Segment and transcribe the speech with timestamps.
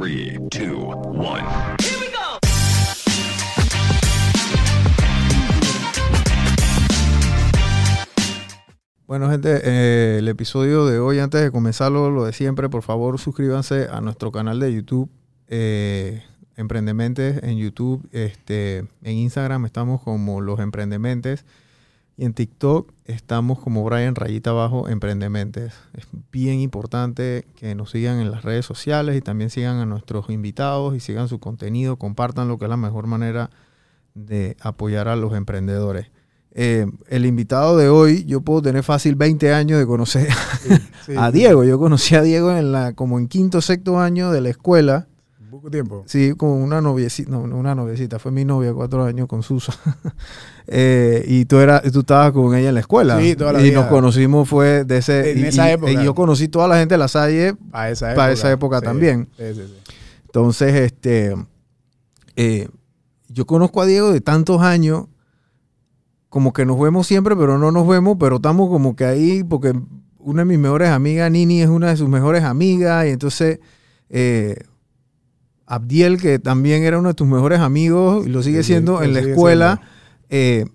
[0.00, 1.76] 3, 2, 1.
[9.06, 13.20] Bueno, gente, eh, el episodio de hoy, antes de comenzarlo, lo de siempre, por favor
[13.20, 15.08] suscríbanse a nuestro canal de YouTube,
[15.46, 16.24] eh,
[16.56, 18.04] Emprendementes en YouTube.
[18.10, 21.44] Este, en Instagram estamos como Los Emprendementes
[22.16, 25.74] y en TikTok estamos como Brian Rayita Abajo Emprendementes.
[25.94, 30.30] Es bien importante que nos sigan en las redes sociales y también sigan a nuestros
[30.30, 33.50] invitados y sigan su contenido, compartan lo que es la mejor manera
[34.14, 36.10] de apoyar a los emprendedores.
[36.56, 40.28] Eh, el invitado de hoy, yo puedo tener fácil 20 años de conocer
[41.04, 41.32] Sí, a.
[41.32, 41.64] Diego.
[41.64, 45.08] Yo conocí a Diego en la, como en quinto sexto año de la escuela.
[45.54, 46.02] Poco tiempo.
[46.06, 49.72] Sí, con una noviecita, no, una noviecita, fue mi novia cuatro años con Susa.
[50.66, 53.20] Eh, y tú, eras, tú estabas con ella en la escuela.
[53.20, 53.80] Sí, toda la Y vida.
[53.82, 55.32] nos conocimos fue de ese...
[55.32, 55.92] En y- esa época.
[55.92, 58.16] Y yo conocí toda la gente de la Salle Para esa época.
[58.22, 59.28] Para esa época también.
[59.36, 59.92] Sí, sí, sí.
[60.24, 61.36] Entonces, este,
[62.34, 62.68] eh,
[63.28, 65.04] yo conozco a Diego de tantos años,
[66.30, 69.74] como que nos vemos siempre, pero no nos vemos, pero estamos como que ahí, porque
[70.18, 73.60] una de mis mejores amigas, Nini, es una de sus mejores amigas, y entonces
[74.08, 74.56] eh,
[75.66, 79.14] Abdiel, que también era uno de tus mejores amigos, y lo sigue Sí, siendo en
[79.14, 79.80] la escuela,
[80.28, 80.66] eh,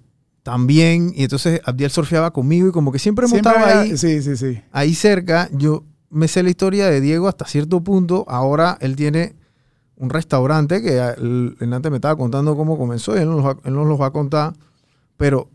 [0.44, 4.22] también, y entonces Abdiel surfeaba conmigo, y como que siempre hemos Siempre estado ahí Sí,
[4.22, 4.62] sí, sí.
[4.72, 8.26] ahí cerca, yo me sé la historia de Diego hasta cierto punto.
[8.28, 9.36] Ahora él tiene
[9.96, 13.74] un restaurante que él, él antes me estaba contando cómo comenzó y él nos, él
[13.74, 14.54] nos los va a contar.
[15.18, 15.50] Pero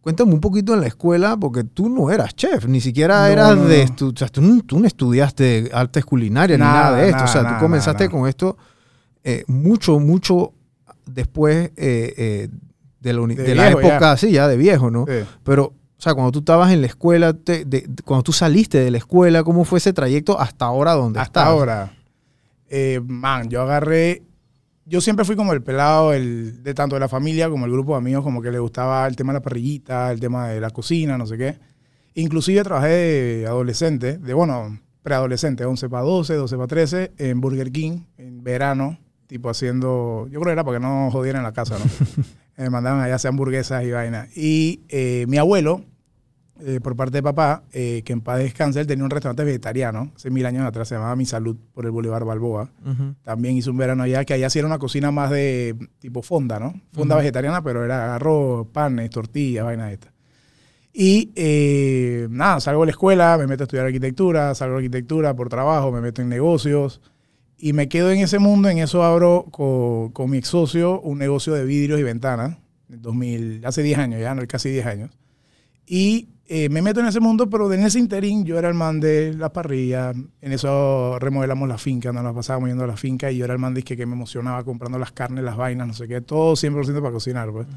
[0.00, 3.56] cuéntame un poquito en la escuela, porque tú no eras chef, ni siquiera No, eras
[3.56, 3.86] no, de...
[3.86, 7.16] estu- o sea, tú, no, tú no estudiaste artes culinarias ni Nada, de esto.
[7.16, 8.56] nada, o sea, nada, tú comenzaste con esto
[9.24, 10.52] eh, mucho, mucho
[11.06, 12.48] después eh, eh,
[13.00, 13.88] de la, uni- De de la viejo ya.
[13.88, 15.04] época, sí, ya de viejo, ¿no?
[15.06, 15.24] Sí.
[15.44, 18.78] Pero, o sea, cuando tú estabas en la escuela, te- de- de- cuando tú saliste
[18.78, 21.52] de la escuela, ¿cómo fue ese trayecto hasta ahora donde Hasta estás?
[21.52, 21.92] ahora.
[22.70, 24.22] Eh, man, yo agarré.
[24.84, 27.92] Yo siempre fui como el pelado el, de tanto de la familia como el grupo
[27.92, 30.70] de amigos, como que le gustaba el tema de la parrillita, el tema de la
[30.70, 31.58] cocina, no sé qué.
[32.14, 37.70] Inclusive trabajé de adolescente, de bueno, preadolescente, 11 para 12, 12 para 13, en Burger
[37.70, 41.78] King, en verano, tipo haciendo, yo creo que era para que no jodieran la casa,
[41.78, 41.84] ¿no?
[42.56, 44.28] Me mandaban allá a hacer hamburguesas y vaina.
[44.34, 45.84] Y eh, mi abuelo,
[46.64, 50.12] eh, por parte de papá, eh, que en paz descanse, él tenía un restaurante vegetariano,
[50.14, 52.70] hace mil años atrás, se llamaba Mi Salud, por el Boulevard Balboa.
[52.84, 53.14] Ujú.
[53.22, 56.58] También hizo un verano allá, que allá sí era una cocina más de tipo fonda,
[56.58, 56.74] ¿no?
[56.92, 57.22] Fonda Ujú.
[57.22, 60.12] vegetariana, pero era arroz, panes, tortillas, vainas estas.
[60.92, 65.34] Y eh, nada, salgo de la escuela, me meto a estudiar arquitectura, salgo de arquitectura
[65.34, 67.00] por trabajo, me meto en negocios
[67.56, 68.68] y me quedo en ese mundo.
[68.68, 73.02] En eso abro con, con mi ex socio un negocio de vidrios y ventanas, en
[73.02, 75.10] 2000, hace 10 años ya, no, casi 10 años.
[75.86, 78.98] Y eh, me meto en ese mundo, pero en ese interín yo era el man
[78.98, 80.16] de las parrillas.
[80.40, 83.54] En eso remodelamos la finca, nos la pasábamos yendo a la finca y yo era
[83.54, 86.20] el man de que, que me emocionaba comprando las carnes, las vainas, no sé qué,
[86.20, 87.52] todo 100% para cocinar.
[87.52, 87.68] Pues.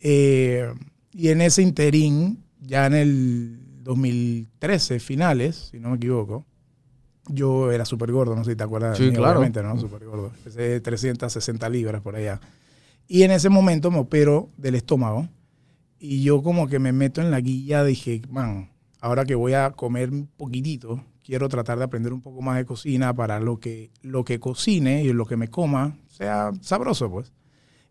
[0.00, 0.72] Eh,
[1.12, 6.46] y en ese interín, ya en el 2013, finales, si no me equivoco,
[7.28, 9.32] yo era súper gordo, no sé si te acuerdas Sí, de mí, claro.
[9.40, 9.78] obviamente, ¿no?
[9.78, 10.32] Súper gordo.
[10.44, 12.40] Pesé 360 libras por allá.
[13.06, 15.28] Y en ese momento me opero del estómago
[16.00, 18.70] y yo como que me meto en la guía, dije, man,
[19.00, 22.64] ahora que voy a comer un poquitito, quiero tratar de aprender un poco más de
[22.64, 27.32] cocina para lo que, lo que cocine y lo que me coma sea sabroso, pues.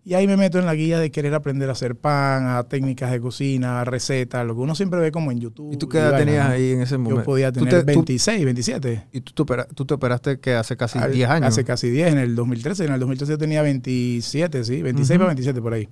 [0.04, 3.12] Y ahí me meto en la guía de querer aprender a hacer pan, a técnicas
[3.12, 5.74] de cocina, a recetas, lo que uno siempre ve como en YouTube.
[5.74, 7.20] ¿Y tú qué edad tenías ahí en ese momento?
[7.22, 9.08] Yo podía ¿Tú tener te- tú- 26, 27.
[9.12, 11.50] y tú te, opera- tú te operaste que hace casi Al- 10 años.
[11.50, 12.86] Hace casi 10, en el 2013.
[12.86, 15.20] En el 2013 yo tenía 27, sí, 26 Ujú.
[15.20, 15.90] para 27 por ahí.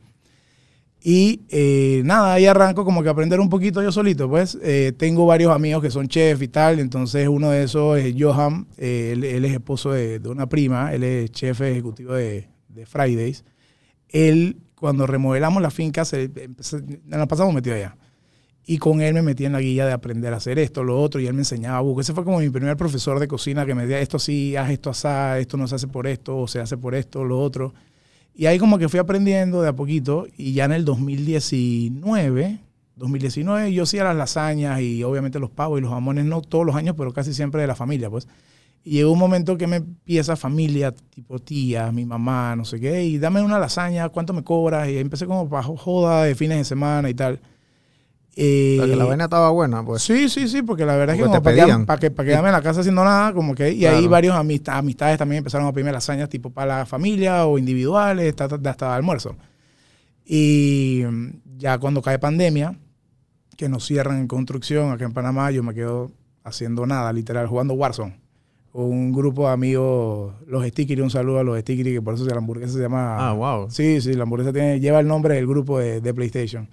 [1.07, 4.57] Y eh, nada, ahí arranco como que aprender un poquito yo solito, pues.
[4.63, 8.65] Eh, tengo varios amigos que son chefs y tal, entonces uno de esos es Johan,
[8.75, 12.85] eh, él, él es esposo de, de una prima, él es chef ejecutivo de, de
[12.87, 13.45] Fridays.
[14.09, 16.31] Él, cuando remodelamos la finca, se,
[17.05, 17.95] nos pasamos metido allá.
[18.65, 21.21] Y con él me metí en la guía de aprender a hacer esto, lo otro,
[21.21, 22.01] y él me enseñaba buco.
[22.01, 24.89] Ese fue como mi primer profesor de cocina que me decía, esto sí, haz esto
[24.89, 27.75] así, esto no se hace por esto, o se hace por esto, lo otro.
[28.37, 32.59] Y ahí como que fui aprendiendo de a poquito, y ya en el 2019,
[32.97, 36.75] 2019 yo hacía las lasañas y obviamente los pavos y los jamones, no todos los
[36.75, 38.27] años, pero casi siempre de la familia, pues.
[38.83, 43.05] Y llegó un momento que me empieza familia, tipo tía, mi mamá, no sé qué,
[43.05, 44.89] y dame una lasaña, ¿cuánto me cobras?
[44.89, 47.39] Y empecé como para joda de fines de semana y tal.
[48.37, 50.01] Eh, que la vaina estaba buena, pues.
[50.01, 51.85] Sí, sí, sí, porque la verdad es que Porque como te para, quedar- pedían.
[51.85, 54.77] para que, para quedarme en la casa haciendo nada, como que, y ahí varios amista-
[54.77, 59.35] amistades también empezaron a pedirme lasañas tipo para la familia o individuales, hasta, hasta almuerzo.
[60.25, 61.27] Y mm,
[61.57, 62.75] ya cuando cae pandemia,
[63.57, 66.11] que nos cierran en construcción acá en Panamá, yo me quedo
[66.43, 68.19] haciendo nada, literal, jugando Warzone.
[68.71, 72.25] con un grupo de amigos, los Stickers, un saludo a los Stickers, que por eso
[72.25, 73.29] la hamburguesa se llama...
[73.29, 73.71] Ah, wow.
[73.71, 76.67] Sí, sí, la hamburguesa tiene, lleva el nombre del grupo de, de PlayStation.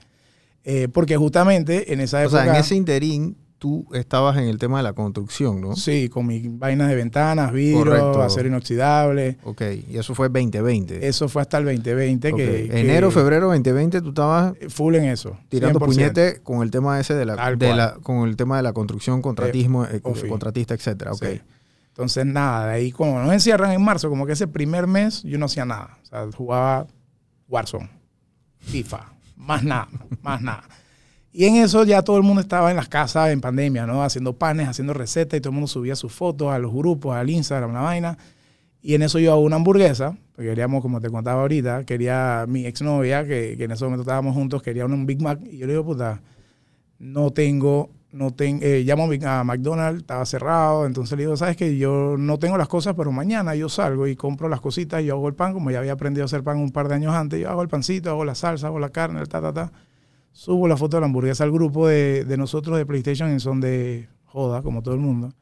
[0.65, 2.43] Eh, porque justamente en esa O época...
[2.45, 5.77] sea, en ese interín tú estabas en el tema de la construcción, ¿no?
[5.77, 8.23] Sí, con mis vainas de ventanas, vidrio, Correcto.
[8.23, 9.39] acero inoxidable.
[9.45, 11.07] Ok, y eso fue 2020.
[11.07, 12.37] Eso fue hasta el 2020 Ok.
[12.37, 15.37] que, que- Enero, febrero 2020 tú estabas Full en eso.
[15.49, 15.85] tirando 100%.
[15.87, 19.23] puñete con el tema ese de la, de la con el tema de la construcción,
[19.23, 20.27] contratismo, eh, oh, sí.
[20.27, 21.13] contratista, etcétera.
[21.13, 21.25] Ok.
[21.25, 21.41] Sí.
[21.89, 25.39] Entonces, nada, de ahí como nos encierran en marzo, como que ese primer mes yo
[25.39, 25.99] no hacía nada.
[26.03, 26.87] O sea, jugaba
[27.49, 27.89] Warzone,
[28.61, 29.13] FIFA,
[29.43, 29.89] más nada,
[30.23, 30.65] más nada.
[31.33, 34.03] Y en eso ya todo el mundo estaba en las casas en pandemia, ¿no?
[34.03, 37.31] Haciendo panes, haciendo recetas y todo el mundo subía sus fotos a los grupos, al
[37.31, 38.19] Instagram, la vaina.
[38.83, 42.67] Y en eso yo hago una hamburguesa, porque queríamos, como te contaba ahorita, quería mi
[42.67, 45.41] exnovia, que, en ese momento estábamos juntos, quería un Big Mac.
[45.43, 46.21] Y yo le digo, puta,
[46.99, 51.79] no tengo, no tengo, eh, llamo a McDonald's, estaba cerrado, entonces le digo, sabes que
[51.79, 55.29] yo no tengo las cosas, pero mañana yo salgo y compro las cositas yo hago
[55.29, 57.49] el pan, como ya había aprendido a hacer pan un par de años antes, yo
[57.49, 59.73] hago el pancito, hago la salsa, hago la carne, ta, ta, ta.
[60.33, 63.61] Subo la foto de la hamburguesa al grupo de, de nosotros de PlayStation en son
[63.61, 65.33] de joda, como todo el mundo.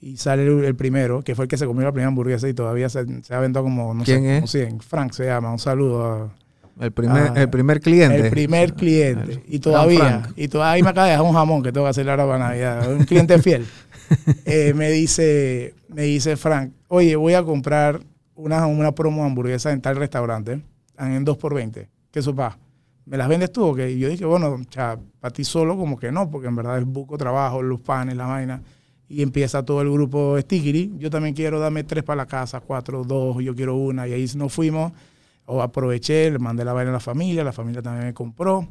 [0.00, 2.54] Y sale el, el primero, que fue el que se comió la primera hamburguesa y
[2.54, 4.40] todavía se, se ha vendido como, no ¿Quién sé, es?
[4.40, 4.80] como 100.
[4.80, 6.32] Frank se llama, un saludo a,
[6.82, 8.18] El primer, Ah, el primer cliente.
[8.18, 9.32] el primer cliente.
[9.34, 12.10] El Y todavía, y todavía me acaba de dejar un jamón que tengo que hacer
[12.10, 12.92] ahora para Navidad.
[12.92, 13.66] Un cliente fiel.
[14.44, 18.00] Eh, me dice, me dice Frank, oye, voy a comprar
[18.34, 20.60] una, una promo de hamburguesa en tal restaurante,
[20.98, 22.58] en 2 por 20 ¿Qué sopa?
[23.06, 23.90] ¿Me las vendes tú o qué?
[23.90, 27.16] Y yo dije, bueno, para ti solo como que no, porque en verdad es buco
[27.16, 28.60] trabajo, los panes, la vaina.
[29.08, 30.92] Y empieza todo el grupo Stickity.
[30.98, 34.06] Yo también quiero darme tres para la casa, cuatro, dos, yo quiero una.
[34.06, 34.92] Y ahí nos fuimos
[35.52, 38.68] o aproveché, le mandé la vaina a la familia, la familia también me compró.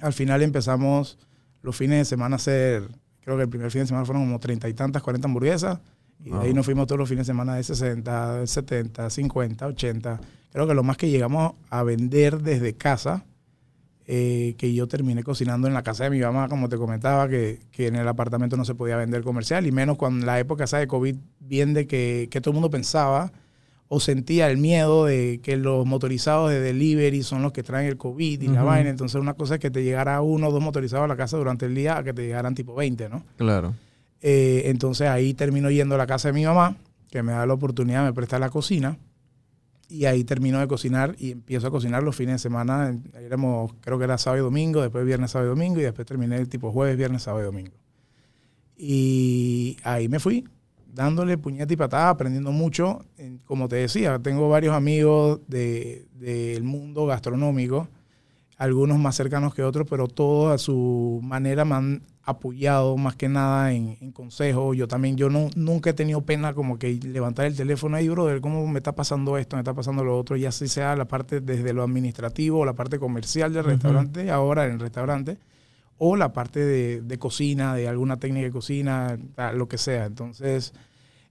[0.00, 1.18] Al final empezamos
[1.62, 2.88] los fines de semana a hacer,
[3.20, 5.80] creo que el primer fin de semana fueron como treinta y tantas, cuarenta hamburguesas.
[6.20, 6.54] Y de ahí Wow.
[6.56, 10.20] nos fuimos todos los fines de semana de 60, de 70, 50, 80.
[10.52, 13.24] Creo que lo más que llegamos a vender desde casa,
[14.06, 17.58] eh, que yo terminé cocinando en la casa de mi mamá, como te comentaba, que,
[17.72, 20.64] que en el apartamento no se podía vender comercial, y menos cuando en la época
[20.64, 23.32] esa de COVID, bien de que, que todo el mundo pensaba
[23.88, 27.96] o sentía el miedo de que los motorizados de delivery son los que traen el
[27.96, 28.66] COVID y la Ujú.
[28.66, 28.90] vaina.
[28.90, 31.66] Entonces, una cosa es que te llegara uno o dos motorizados a la casa durante
[31.66, 33.24] el día a que te llegaran tipo 20, ¿no?
[33.36, 33.74] Claro.
[34.22, 36.76] Eh, entonces, ahí termino yendo a la casa de mi mamá,
[37.10, 38.98] que me da la oportunidad, me presta la cocina.
[39.88, 42.92] Y ahí termino de cocinar y empiezo a cocinar los fines de semana.
[43.20, 46.44] Éramos, creo que era sábado y domingo, después viernes, sábado y domingo, y después terminé
[46.46, 47.70] tipo jueves, viernes, sábado y domingo.
[48.76, 50.44] Y ahí me fui,
[50.96, 53.04] dándole puñete y patada, aprendiendo mucho.
[53.44, 57.86] Como te decía, tengo varios amigos de- del mundo gastronómico,
[58.58, 63.28] algunos más cercanos que otros, pero todos a su manera me han apoyado más que
[63.28, 64.74] nada en, en consejos.
[64.76, 68.40] Yo también, yo no, nunca he tenido pena como que levantar el teléfono ahí, brother,
[68.40, 69.56] ¿cómo me está pasando esto?
[69.56, 72.98] Me está pasando lo otro, ya así sea la parte desde lo administrativo, la parte
[72.98, 75.38] comercial del restaurante, ahora en el restaurante,
[75.98, 79.18] o la parte de, de cocina, de alguna técnica de cocina,
[79.54, 80.06] lo que sea.
[80.06, 80.72] Entonces,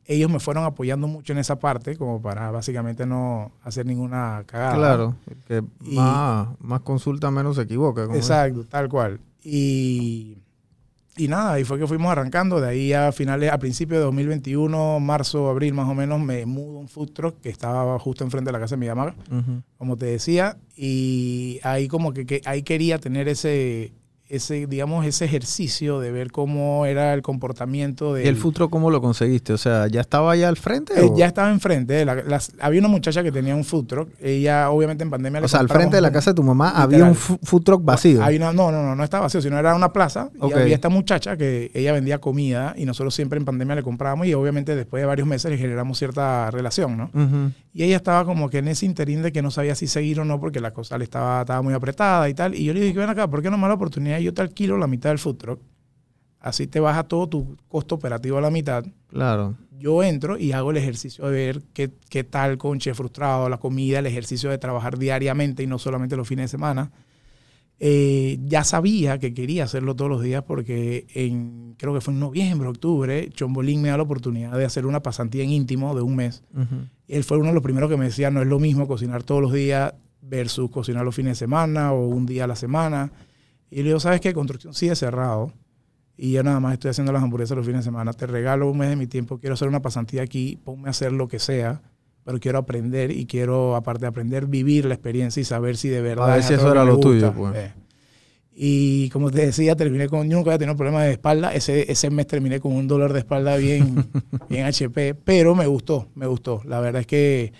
[0.07, 4.75] ellos me fueron apoyando mucho en esa parte, como para básicamente no hacer ninguna cagada.
[4.75, 5.15] Claro.
[5.47, 8.03] Que Y- más, más consulta, menos se equivoca.
[8.05, 8.15] es.
[8.15, 9.19] Exacto, tal cual.
[9.43, 10.37] Y,
[11.17, 12.59] y nada, ahí fue que fuimos arrancando.
[12.59, 16.77] De ahí a finales, a principios de 2021, marzo, abril más o menos, me mudo
[16.77, 19.15] a un food truck que estaba justo enfrente de la casa de mi mamá,
[19.77, 20.57] como te decía.
[20.75, 23.93] Y ahí como que, que ahí quería tener ese,
[24.35, 28.89] ese, digamos, ese ejercicio de ver cómo era el comportamiento de ¿Y el futuro cómo
[28.91, 29.53] lo conseguiste?
[29.53, 30.93] O sea, ¿ya estaba allá al frente?
[30.99, 32.03] Eh, ya estaba enfrente.
[32.05, 34.09] la- las- había una muchacha que tenía un food truck.
[34.21, 36.83] Ella, obviamente, en pandemia o sea, al frente de la casa de tu mamá Literal.
[36.83, 38.23] había un food truck vacío.
[38.23, 40.29] Hay una- no, no, no, no estaba vacío, sino era una plaza.
[40.41, 44.27] Y había esta muchacha que ella vendía comida y nosotros siempre en pandemia le comprábamos
[44.27, 47.09] y obviamente después de varios meses le generamos cierta relación, ¿no?
[47.75, 50.23] Y ella estaba como que en ese interín de que no sabía si seguir o
[50.23, 52.55] no porque la cosa le estaba, estaba muy apretada y tal.
[52.55, 54.17] Y yo le dije, ven acá, ¿por qué no me da la oportunidad?
[54.19, 55.59] Yo te alquilo la mitad del food truck.
[56.39, 58.85] Así te baja todo tu costo operativo a la mitad.
[59.07, 59.57] Claro.
[59.77, 63.57] Yo entro y hago el ejercicio de ver qué, qué tal con Chef Frustrado, la
[63.57, 66.93] comida, el ejercicio de trabajar diariamente y no solamente los fines de semana.
[67.79, 72.21] Eh, ya sabía que quería hacerlo todos los días porque en, creo que fue en
[72.21, 76.15] noviembre, octubre, Chombolín me da la oportunidad de hacer una pasantía en íntimo de un
[76.15, 76.43] mes.
[77.07, 79.41] Él fue uno de los primeros que me decía, no es lo mismo cocinar todos
[79.41, 83.11] los días versus cocinar los fines de semana o un día a la semana.
[83.69, 84.33] Y le digo, ¿sabes qué?
[84.33, 85.51] Construcción sigue cerrado.
[86.17, 88.13] Y yo nada más estoy haciendo las hamburguesas los fines de semana.
[88.13, 89.37] Te regalo un mes de mi tiempo.
[89.37, 90.57] Quiero hacer una pasantía aquí.
[90.63, 91.81] Ponme a hacer lo que sea.
[92.25, 96.01] Pero quiero aprender y quiero, aparte de aprender, vivir la experiencia y saber si de
[96.01, 96.27] verdad...
[96.27, 97.55] ver es si eso era lo tuyo, pues.
[97.55, 97.73] Eh.
[98.57, 101.53] Y como te decía, terminé con, yo nunca había tenido problemas de espalda.
[101.53, 104.05] Ese, ese mes terminé con un dolor de espalda bien,
[104.49, 106.61] bien HP, pero me gustó, me gustó.
[106.65, 107.53] La verdad es que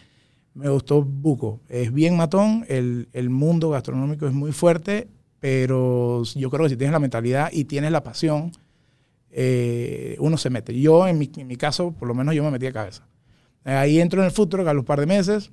[0.55, 1.62] me gustó Buco.
[1.69, 6.77] Es bien matón, el, el mundo gastronómico es muy fuerte, pero yo creo que si
[6.77, 8.51] tienes la mentalidad y tienes la pasión,
[9.38, 10.79] eh, uno se mete.
[10.79, 13.05] Yo, en mi, en mi, caso, por lo menos yo me metí a cabeza.
[13.65, 15.51] Ahí entro en el futuro a los par de meses,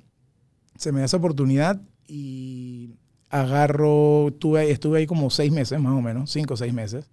[0.77, 2.91] se me da esa oportunidad y
[3.29, 7.09] agarro, tuve, estuve ahí como seis meses, más o menos, cinco o seis meses.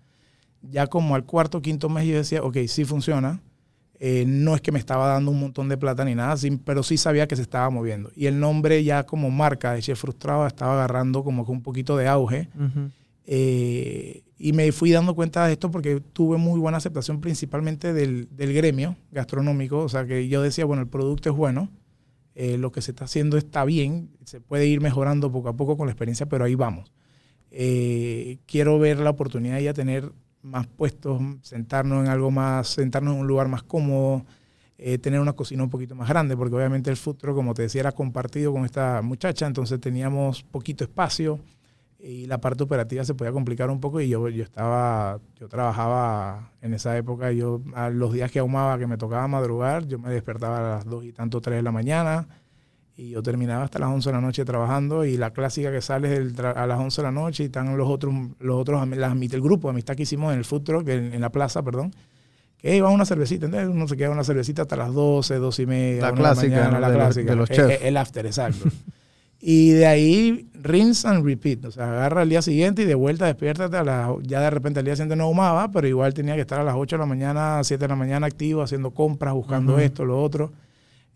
[0.63, 3.41] Ya como al cuarto o quinto mes yo decía, ok, sí funciona.
[3.99, 6.83] Eh, no es que me estaba dando un montón de plata ni nada, sí, pero
[6.83, 8.11] sí sabía que se estaba moviendo.
[8.15, 11.97] Y el nombre ya como marca de Chef Frustrado estaba agarrando como que un poquito
[11.97, 12.49] de auge.
[12.55, 12.89] Uh.
[13.33, 18.29] Eh, y me fui dando cuenta de esto porque tuve muy buena aceptación principalmente del,
[18.35, 19.79] del, gremio gastronómico.
[19.79, 21.71] O sea, que yo decía, bueno, el producto es bueno,
[22.35, 25.77] eh, lo que se está haciendo está bien, se puede ir mejorando poco a poco
[25.77, 26.91] con la experiencia, pero ahí vamos.
[27.53, 30.11] Eh, quiero ver la oportunidad de ya tener
[30.43, 34.25] más puestos, sentarnos en algo más, sentarnos en un lugar más cómodo,
[34.77, 37.83] eh, tener una cocina un poquito más grande, porque obviamente el futuro, como te decía,
[37.83, 41.39] era compartido con esta muchacha, entonces teníamos poquito espacio
[42.03, 46.53] y la parte operativa se podía complicar un poco y yo, yo estaba, yo trabajaba
[46.63, 50.11] en esa época, yo a los días que ahumaba, que me tocaba madrugar, yo me
[50.11, 52.29] despertaba a las dos y tanto, tres de la mañana
[52.97, 56.33] y yo terminaba hasta las 11 de la noche trabajando y la clásica que sale
[56.55, 59.69] a las 11 de la noche y están los otros, los otros las, el grupo
[59.69, 61.93] de amistad que hicimos en el food truck, en, en la plaza, perdón,
[62.59, 65.63] que iba a una cervecita, entonces uno se queda una cervecita hasta las 12, 12
[65.63, 66.03] y media.
[66.03, 66.81] La clásica, mañana, ¿no?
[66.81, 67.31] la de clásica.
[67.31, 67.85] De los el, chefs.
[67.85, 68.69] el after, exacto.
[69.41, 73.25] Y de ahí rinse and repeat, o sea, agarra el día siguiente y de vuelta
[73.25, 76.43] despiértate a la, ya de repente el día siguiente no ahumaba, pero igual tenía que
[76.43, 79.75] estar a las 8 de la mañana, 7 de la mañana activo, haciendo compras, buscando
[79.75, 79.83] uh -huh.
[79.83, 80.53] esto, lo otro,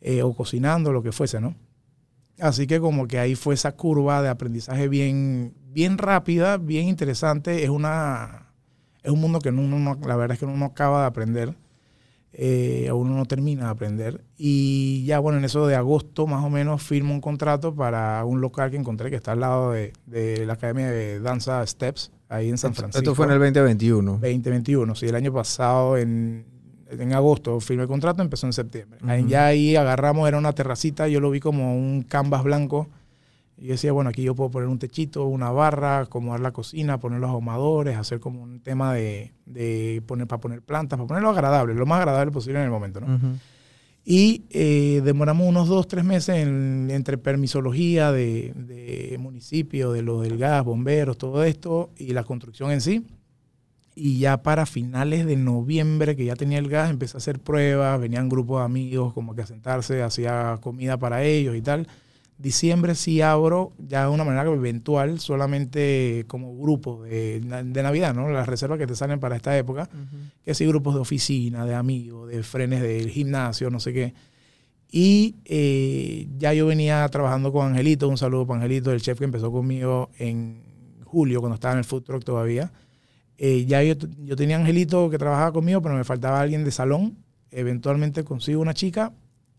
[0.01, 1.55] eh, o cocinando, lo que fuese, ¿no?
[2.41, 7.63] Así que como que ahí fue esa curva de aprendizaje bien, bien rápida, bien interesante.
[7.63, 8.49] Es, una,
[9.03, 11.55] es un mundo que uno no, la verdad es que uno no acaba de aprender.
[12.37, 14.25] Eh, uno no termina de aprender.
[14.37, 18.41] Y ya, bueno, en eso de agosto más o menos firmo un contrato para un
[18.41, 22.49] local que encontré que está al lado de, de la Academia de Danza Steps, ahí
[22.51, 22.99] en San Francisco.
[22.99, 24.13] Esto fue en el 2021.
[24.15, 26.45] 2021, sí, el año pasado en,
[26.91, 28.99] en agosto firmé el contrato, empezó en septiembre.
[29.03, 29.27] Uh -huh.
[29.29, 32.89] Ya ahí agarramos, era una terracita, yo lo vi como un canvas blanco.
[33.57, 36.99] Y yo decía, bueno, aquí yo puedo poner un techito, una barra, acomodar la cocina,
[36.99, 41.31] poner los ahumadores, hacer como un tema de, de poner para poner plantas, para ponerlo
[41.31, 43.07] agradable, lo más agradable posible en el momento, ¿no?
[43.07, 43.39] Uh -huh.
[44.07, 50.23] Y eh, demoramos unos dos, tres meses en, entre permisología de, de municipio, de los
[50.23, 53.05] del gas, bomberos, todo esto, y la construcción en sí
[53.97, 58.01] y ya para finales de noviembre, que ya tenía el gas, empecé a hacer pruebas,
[58.01, 61.87] venían grupos de amigos como que a sentarse, hacía comida para ellos y tal.
[62.37, 68.29] Diciembre sí abro ya de una manera eventual, solamente como grupo de, de, Navidad, ¿no?
[68.29, 70.31] Las reservas que te salen para esta época, uh -huh.
[70.45, 74.15] que sí, grupos de oficina, de amigos, de frenes del gimnasio, no sé qué.
[74.91, 79.25] Y eh, ya yo venía trabajando con Angelito, un saludo para Angelito, el chef que
[79.25, 80.63] empezó conmigo en
[81.05, 82.73] julio, cuando estaba en el food truck todavía.
[83.39, 87.17] Eh, ya yo, yo, tenía Angelito que trabajaba conmigo, pero me faltaba alguien de salón.
[87.51, 89.13] Eventualmente consigo una chica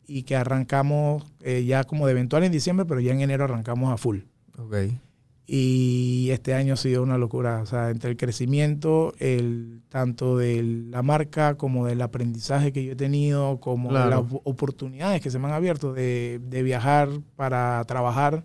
[0.07, 3.91] y que arrancamos eh, ya como de eventual en diciembre, pero ya en enero arrancamos
[3.91, 4.19] a full.
[4.57, 5.00] Okay.
[5.47, 7.62] Y este año ha sido una locura.
[7.62, 12.93] O sea, entre el crecimiento, el, tanto de la marca como del aprendizaje que yo
[12.93, 14.09] he tenido, como claro.
[14.09, 18.43] las oportunidades que se me han abierto de, de viajar para trabajar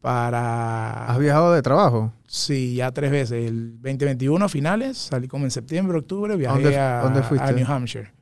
[0.00, 1.06] para...
[1.06, 2.12] ¿Has viajado de trabajo?
[2.26, 3.46] Sí, ya tres veces.
[3.46, 7.66] El 2021 a finales, salí como en septiembre, octubre, viajé ¿Dónde, a, ¿dónde a New
[7.66, 8.12] Hampshire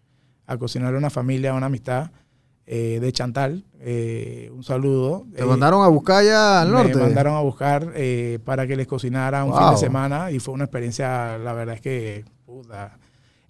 [0.46, 2.10] a cocinar a una familia, a una amistad
[2.66, 3.64] eh, de Chantal.
[3.80, 5.26] Eh, un saludo.
[5.34, 6.96] ¿Te mandaron a buscar ya al norte?
[6.96, 9.60] Me mandaron a buscar eh, para que les cocinara un wow.
[9.60, 12.98] fin de semana y fue una experiencia, la verdad es que, puta,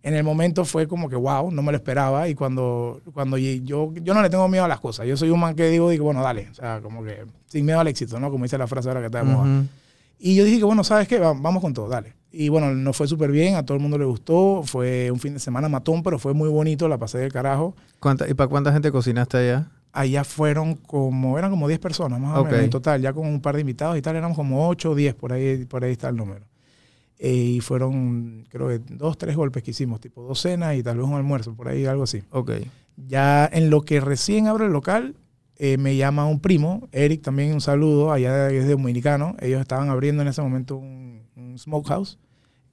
[0.03, 3.93] en el momento fue como que wow, no me lo esperaba y cuando, cuando yo,
[3.95, 6.05] yo no le tengo miedo a las cosas, yo soy un man que digo, digo,
[6.05, 8.31] bueno, dale, o sea, como que sin miedo al éxito, ¿no?
[8.31, 9.45] Como dice la frase ahora que está de moda.
[9.45, 9.67] Uh -huh.
[10.19, 11.19] Y yo dije que, bueno, ¿sabes qué?
[11.19, 12.15] Vamos con todo, dale.
[12.39, 15.33] Y bueno, nos fue súper bien, a todo el mundo le gustó, fue un fin
[15.33, 17.75] de semana matón, pero fue muy bonito, la pasé del carajo.
[17.99, 19.71] ¿Cuánta, ¿Y para cuánta gente cocinaste allá?
[19.91, 22.53] Allá fueron como, eran como 10 personas más o okay.
[22.53, 24.95] menos en total, ya con un par de invitados y tal, éramos como 8 o
[24.95, 26.45] 10, por ahí, por ahí está el número.
[27.19, 30.99] Eh, y fueron, creo que dos, tres golpes que hicimos, tipo dos cenas y tal
[30.99, 32.23] vez un almuerzo, por ahí algo así.
[32.33, 32.51] Ok.
[32.99, 35.17] Ya en lo que recién abro el local,
[35.57, 39.37] eh, me llama un primo, Eric, también un saludo, allá es de Dominicano.
[39.41, 42.19] Ellos estaban abriendo en ese momento un, un smokehouse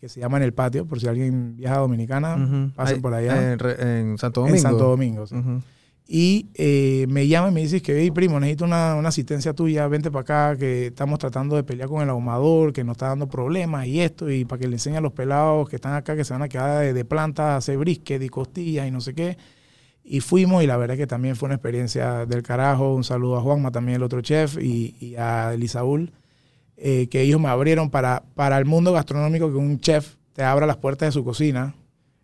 [0.03, 2.74] que se llama En el Patio, por si alguien viaja a Dominicana, uh -huh.
[2.74, 3.53] pasen por allá.
[3.53, 4.57] En, en, Santo Domingo.
[4.57, 5.36] En Santo Domingo, sí.
[5.36, 5.62] Uh -huh.
[6.05, 9.88] Y eh, me llama y me dice que, hey, primo, necesito una, una asistencia tuya,
[9.88, 13.29] vente para acá, que estamos tratando de pelear con el ahumador, que nos está dando
[13.29, 16.25] problemas y esto, y para que le enseñe a los pelados que están acá, que
[16.25, 19.13] se van a quedar de, de planta, a hacer brisket y costillas y no sé
[19.13, 19.38] qué.
[20.03, 22.93] Y fuimos y la verdad que también fue una experiencia del carajo.
[22.93, 26.12] Un saludo a Juanma, también el otro chef, y, y a Elisaúl,
[26.85, 30.67] eh, que ellos me abrieron para, para el mundo gastronómico, que un chef te abra
[30.67, 31.75] las puertas de su cocina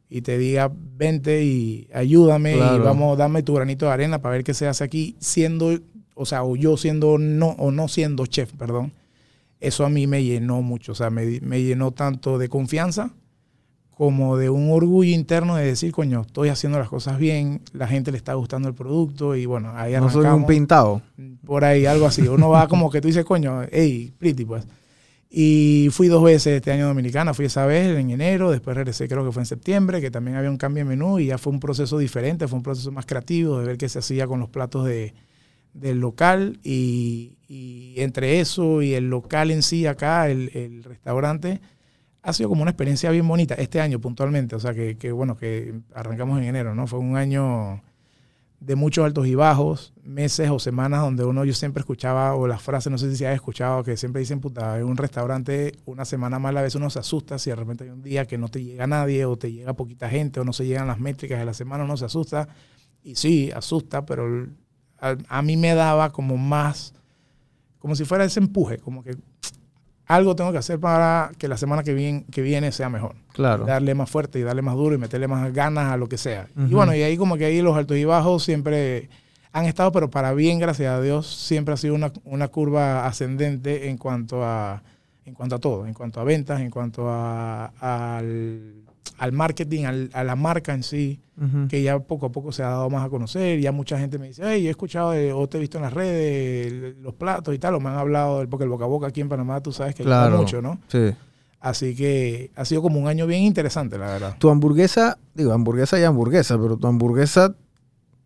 [0.10, 2.76] y te diga, vente y ayúdame Claro.
[2.76, 5.80] y vamos, dame tu granito de arena para ver qué se hace aquí, siendo,
[6.14, 8.92] o sea, o yo siendo no, o no siendo chef, perdón.
[9.62, 13.14] Eso a mí me llenó mucho, o sea, me, me llenó tanto de confianza
[14.00, 18.14] como de un orgullo interno de decir, coño, estoy haciendo las cosas bien, la gente
[18.14, 21.02] le está gustando el producto y bueno, ahí No soy un arrancamos pintado.
[21.46, 22.22] por ahí, algo así.
[22.22, 24.66] Uno va como que tú dices, coño, hey, pretty, pues.
[25.30, 29.26] Y fui dos veces este año Dominicana, fui esa vez en enero, después regresé creo
[29.26, 31.60] que fue en septiembre, que también había un cambio de menú y ya fue un
[31.60, 34.86] proceso diferente, fue un proceso más creativo de ver qué se hacía con los platos
[34.86, 35.14] de,
[35.74, 41.60] del local y, y entre eso y el local en sí acá, el, el restaurante,
[42.22, 45.38] ha sido como una experiencia bien bonita este año puntualmente, o sea que, que bueno,
[45.38, 46.88] que arrancamos en enero, ¿no?
[46.88, 47.82] Fue un año
[48.60, 52.62] de muchos altos y bajos, meses o semanas donde uno yo siempre escuchaba, o las
[52.62, 56.40] frases, no sé si has escuchado, que siempre dicen, puta, en un restaurante una semana
[56.40, 58.62] más a veces uno se asusta si de repente hay un día que no te
[58.62, 61.54] llega nadie o te llega poquita gente o no se llegan las métricas de la
[61.54, 62.50] semana, uno se asusta.
[63.02, 64.48] Y sí, asusta, pero
[65.00, 66.94] a, a mí me daba como más,
[67.78, 69.16] como si fuera ese empuje, como que
[70.10, 73.64] algo tengo que hacer para que la semana que viene, que viene sea mejor Claro.
[73.66, 76.48] darle más fuerte y darle más duro y meterle más ganas a lo que sea.
[76.58, 79.08] Y bueno, y ahí como que ahí los altos y bajos siempre
[79.54, 83.90] han estado, pero para bien, gracias a Dios, siempre ha sido una, una curva ascendente
[83.90, 84.84] en cuanto a
[85.26, 88.74] en cuanto a todo, en cuanto a ventas, en cuanto a, al,
[89.18, 91.20] al marketing, al- a la marca en sí,
[91.70, 93.60] que ya poco a poco se ha dado más a conocer.
[93.62, 95.94] Ya mucha gente me dice, hey, he escuchado de- o te he visto en las
[95.94, 99.08] redes los platos y tal, o me han hablado, del- porque el boca a boca
[99.08, 100.38] aquí en Panamá, tú sabes que Claro.
[100.38, 100.80] mucho, ¿no?
[100.90, 101.12] Sí.
[101.62, 104.36] Así que ha sido como un año bien interesante, la verdad.
[104.40, 107.56] Tu hamburguesa, digo, hamburguesa y hamburguesa, pero tu hamburguesa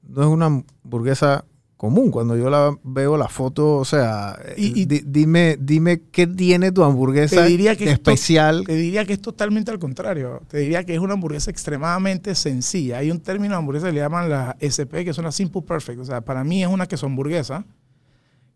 [0.07, 0.45] no es una
[0.83, 1.45] hamburguesa
[1.83, 2.11] común.
[2.11, 6.71] Cuando yo la veo la foto, o sea, Y- y- di- dime, dime qué tiene
[6.71, 8.63] tu hamburguesa Te diría que esto- especial.
[8.65, 10.41] Te diría que es totalmente al contrario.
[10.47, 12.99] Te diría que es una hamburguesa extremadamente sencilla.
[12.99, 15.99] Hay un término de hamburguesa que le llaman la SP, que son las Simple Perfect.
[15.99, 17.65] O sea, para mí es una queso hamburguesa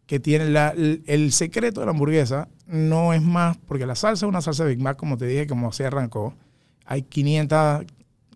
[0.06, 4.25] que tiene la- el, el secreto de la hamburguesa no es más, porque la salsa
[4.25, 6.34] es una salsa Big Mac, como te dije, como se arrancó.
[6.86, 7.84] Hay 500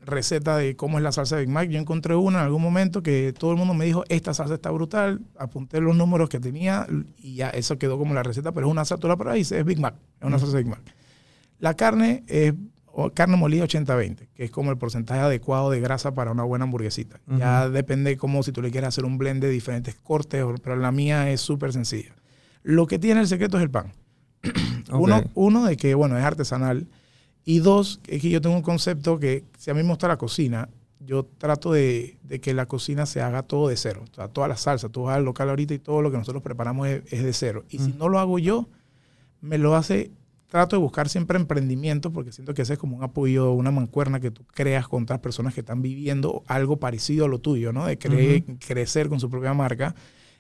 [0.02, 1.70] recetas de cómo es la salsa Big Mac.
[1.70, 4.72] Yo encontré una en algún momento que todo el mundo me dijo, esta salsa está
[4.72, 5.22] brutal.
[5.38, 6.88] Apunté los números que tenía
[7.18, 9.80] y ya eso quedó como la receta, pero es una salsa, y dices, es Big
[9.80, 10.82] Mac, es una salsa Big Mac.
[11.60, 12.54] La carne es
[13.14, 17.22] carne molida 80-20, que es como el porcentaje adecuado de grasa para una buena hamburguesita.
[17.28, 20.92] Ya depende como si tú le quieres hacer un blend de diferentes cortes, pero la
[20.92, 22.14] mía es súper sencilla.
[22.64, 23.94] Lo que tiene el secreto es el pan.
[24.92, 26.88] Uno, uno, de que, bueno, es artesanal.
[27.44, 30.18] Y dos, es que yo tengo un concepto que, si a mí me gusta la
[30.18, 34.04] cocina, yo trato de, de que la cocina se haga todo de cero.
[34.12, 36.44] O sea, toda la salsa, tú vas al local ahorita y todo lo que nosotros
[36.44, 37.66] preparamos es, es de cero.
[37.70, 38.70] Y si no lo hago yo,
[39.42, 40.12] me lo hace,
[40.48, 44.20] trato de buscar siempre emprendimiento, porque siento que ese es como un apoyo, una mancuerna
[44.20, 47.88] que tú creas con otras personas que están viviendo algo parecido a lo tuyo, ¿no?
[47.88, 49.96] De cre- crecer con su propia marca.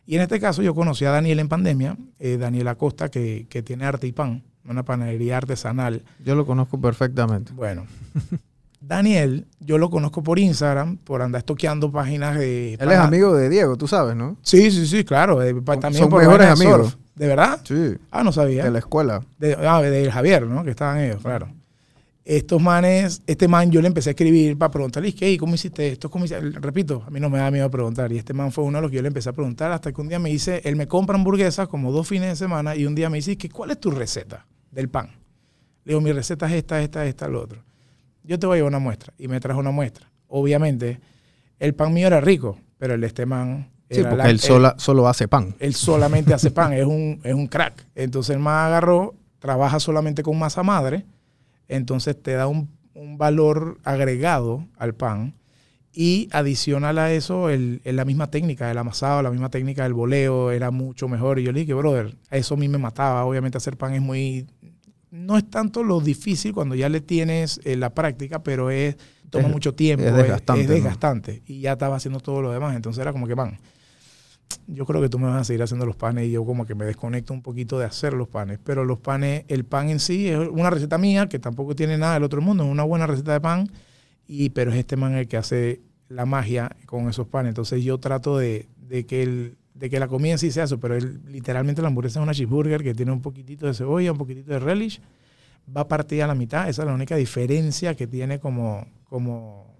[0.05, 3.63] Y en este caso yo conocí a Daniel en pandemia, eh, Daniel Acosta, que, que
[3.63, 6.03] tiene arte y pan, una panadería artesanal.
[6.23, 7.51] Yo lo conozco perfectamente.
[7.53, 7.85] Bueno,
[8.81, 12.73] Daniel, yo lo conozco por Instagram, por andar estoqueando páginas de...
[12.73, 14.37] Él es amigo de Diego, tú sabes, ¿no?
[14.41, 15.37] Sí, sí, sí, claro.
[15.79, 16.89] también son por mejores amigos.
[16.89, 16.95] surf.
[17.15, 17.61] ¿De verdad?
[17.63, 17.95] Sí.
[18.09, 18.63] Ah, no sabía.
[18.63, 19.21] De la escuela.
[19.37, 20.63] De, ah, de Javier, ¿no?
[20.63, 21.47] Que estaban ellos, claro.
[22.25, 25.37] Estos manes, este man yo le empecé a escribir para preguntarle, ¿qué?
[25.37, 26.09] ¿Cómo hiciste esto?
[26.09, 26.41] ¿Cómo hiciste?
[26.59, 28.11] Repito, a mí no me da miedo preguntar.
[28.11, 30.01] Y este man fue uno de los que yo le empecé a preguntar hasta que
[30.01, 32.95] un día me dice, él me compra hamburguesas como dos fines de semana y un
[32.95, 35.07] día me dice, ¿qué, ¿cuál es tu receta del pan?
[35.83, 37.59] Le digo, mi receta es esta, esta, esta, lo otro.
[38.23, 39.13] Yo te voy a llevar una muestra.
[39.17, 40.09] Y me trajo una muestra.
[40.27, 40.99] Obviamente,
[41.59, 43.69] el pan mío era rico, pero el de este man...
[43.89, 45.53] Sí, era porque la- él sola- solo hace pan.
[45.59, 47.85] él solamente hace pan, es un, es un crack.
[47.95, 51.03] Entonces el más agarró, trabaja solamente con masa madre,
[51.67, 55.33] entonces te da un, un valor agregado al pan
[55.93, 59.93] y adicional a eso el, el- la misma técnica del amasado, la misma técnica del
[59.93, 61.39] boleo era mucho mejor.
[61.39, 63.25] Y yo le dije, brother, eso a mí me mataba.
[63.25, 64.47] Obviamente hacer pan es muy...
[65.11, 68.95] No es tanto lo difícil cuando ya le tienes eh, la práctica, pero es
[69.29, 71.43] toma Es- mucho tiempo, es es, desgastante, es desgastante.
[71.45, 72.75] Y ya estaba haciendo todo lo demás.
[72.75, 73.59] Entonces era como que, pan,
[74.67, 76.75] yo creo que tú me vas a seguir haciendo los panes y yo como que
[76.75, 78.59] me desconecto un poquito de hacer los panes.
[78.63, 82.15] Pero los panes, el pan en sí es una receta mía que tampoco tiene nada
[82.15, 83.69] del otro mundo, es una buena receta de pan,
[84.27, 87.49] y, pero es este man el que hace la magia con esos panes.
[87.49, 90.95] Entonces yo trato de, de que el, de que la comida sí sea eso, pero
[90.95, 94.51] él, literalmente la hamburguesa es una cheeseburger que tiene un poquitito de cebolla, un poquitito
[94.51, 95.01] de relish,
[95.75, 99.75] va partida a la mitad, esa es la única diferencia que tiene como, como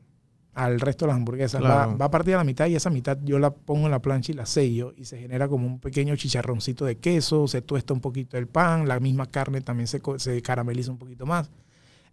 [0.56, 1.62] al resto de las hamburguesas.
[1.62, 1.92] Claro.
[1.92, 4.32] Va, va partida a la mitad y esa mitad yo la pongo en la plancha
[4.32, 8.02] y la sello y se genera como un pequeño chicharroncito de queso, se tuesta un
[8.02, 11.52] poquito el pan, la misma carne también se, se carameliza un poquito más.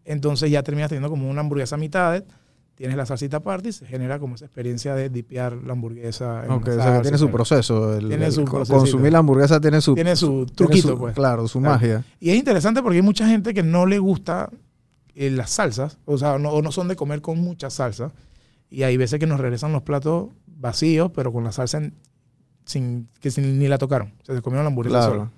[0.04, 2.22] Entonces ya terminas teniendo como una hamburguesa a mitad,
[2.78, 6.44] tienes la salsita aparte y se genera como esa experiencia de dipear la hamburguesa.
[6.44, 7.96] en Ok, una o sea que salsa, tiene su proceso.
[7.98, 11.14] el- Tiene el su consumir la hamburguesa tiene su, Tiene su tiene truquito, su- pues.
[11.14, 11.74] Claro, su Claro.
[11.74, 12.04] magia.
[12.20, 14.48] Y es interesante porque hay mucha gente que no le gusta
[15.16, 18.12] eh, las salsas, o sea, no, o no son de comer con mucha salsa.
[18.70, 21.94] Y hay veces que nos regresan los platos vacíos, pero con la salsa en-
[22.64, 24.12] sin que sin- ni la tocaron.
[24.22, 25.12] O sea, se comieron la hamburguesa Claro.
[25.14, 25.30] sola.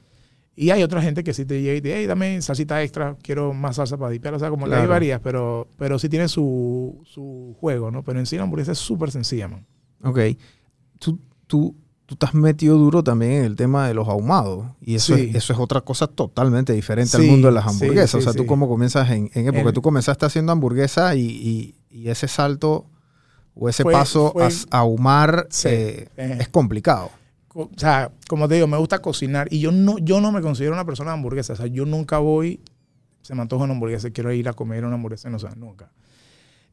[0.57, 3.17] Y hay otra gente que sí te llega y te dice, hey, dame salsita extra,
[3.23, 4.35] quiero más salsa para dipear.
[4.35, 4.89] O sea, como Claro.
[4.89, 8.03] varias, pero, pero sí tiene su, su juego, ¿no?
[8.03, 9.65] Pero en sí la hamburguesa es súper sencilla, man.
[10.03, 10.19] Ok.
[10.99, 14.67] Tú, tú, tú te has metido duro también en el tema de los ahumados.
[14.83, 15.29] Y eso, Sí.
[15.31, 18.11] es, eso es otra cosa totalmente diferente al mundo de las hamburguesas.
[18.11, 19.31] sí, o sea, tú cómo comienzas en...
[19.33, 22.87] en porque En- tú comenzaste haciendo hamburguesa y, y- y ese salto
[23.55, 26.37] o ese Fue- paso fue- a ahumar eh, Eh.
[26.41, 27.11] es complicado.
[27.55, 30.73] O sea, como te digo, me gusta cocinar y yo no, yo no me considero
[30.73, 31.55] una persona de hamburguesa.
[31.55, 32.61] O sea, yo nunca voy,
[33.23, 35.91] se me antoja una hamburguesa, quiero ir a comer una hamburguesa, no sé, nunca.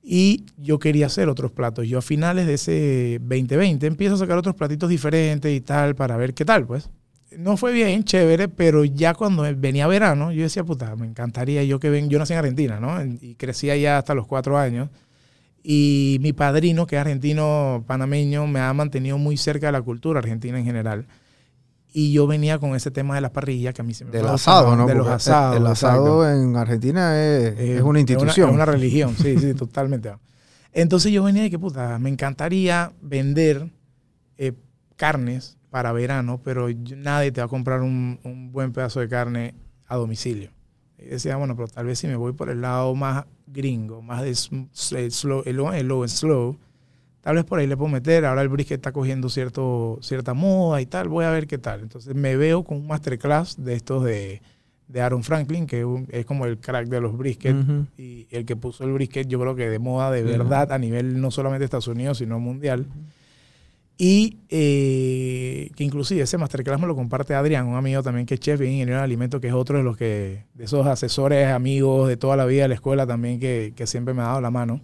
[0.04, 1.88] Y yo quería hacer otros platos.
[1.88, 6.16] Yo a finales de ese 2020 empiezo a sacar otros platitos diferentes y tal para
[6.16, 6.90] ver qué tal, pues.
[7.38, 11.80] No fue bien, chévere, pero ya cuando venía verano, yo decía, puta, me encantaría, yo
[11.80, 13.04] que ven, yo nací en Argentina, ¿no?
[13.04, 14.90] Y crecí allá hasta los cuatro años.
[15.70, 20.20] Y mi padrino, que es argentino panameño, me ha mantenido muy cerca de la cultura
[20.20, 21.08] argentina en general.
[21.92, 24.28] Y yo venía con ese tema de las parrillas que a mí se me Del
[24.28, 24.88] asado, ¿no?
[24.88, 25.58] De los asados.
[25.58, 26.42] El, el asado exacto.
[26.42, 28.48] en Argentina es, es una institución.
[28.48, 30.14] Es una, religión, sí, sí, totalmente.
[30.72, 33.70] Entonces yo venía y que puta, me encantaría vender
[34.38, 34.54] eh,
[34.96, 39.54] carnes para verano, pero nadie te va a comprar un, un buen pedazo de carne
[39.86, 40.50] a domicilio.
[41.00, 44.24] Y decía, bueno, pero tal vez si me voy por el lado más gringo, más
[44.24, 46.58] de slow, el, low- el low and slow,
[47.22, 48.26] tal vez por ahí le puedo meter.
[48.26, 51.82] Ahora el brisket está cogiendo cierto, cierta moda y tal, voy a ver qué tal.
[51.82, 54.42] Entonces me veo con un masterclass de estos de,
[54.88, 57.86] de Aaron Franklin, que es como el crack de los brisket Ujú.
[57.98, 60.32] y el que puso el brisket, yo creo que de moda de Ujú.
[60.32, 62.88] verdad a nivel no solamente de Estados Unidos, sino mundial.
[64.00, 68.40] Y eh, que inclusive ese masterclass me lo comparte Adrián, un amigo también que es
[68.40, 72.08] chef y ingeniero de alimentos, que es otro de los que, de esos asesores, amigos
[72.08, 74.52] de toda la vida de la escuela también, que, que siempre me ha dado la
[74.52, 74.82] mano.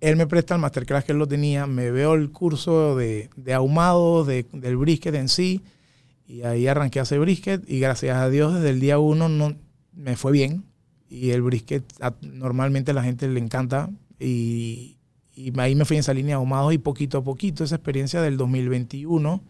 [0.00, 3.54] Él me presta el masterclass que él lo tenía, me veo el curso de, de
[3.54, 5.62] ahumado de- del brisket en sí,
[6.26, 9.56] y ahí arranqué a hacer brisket, y gracias a Dios desde el día uno no,
[9.92, 10.64] me fue bien,
[11.08, 14.97] y el brisket a- normalmente a la gente le encanta, y,
[15.38, 18.20] y ahí me fui en esa línea de ahumados y poquito a poquito esa experiencia
[18.20, 19.40] del 2021,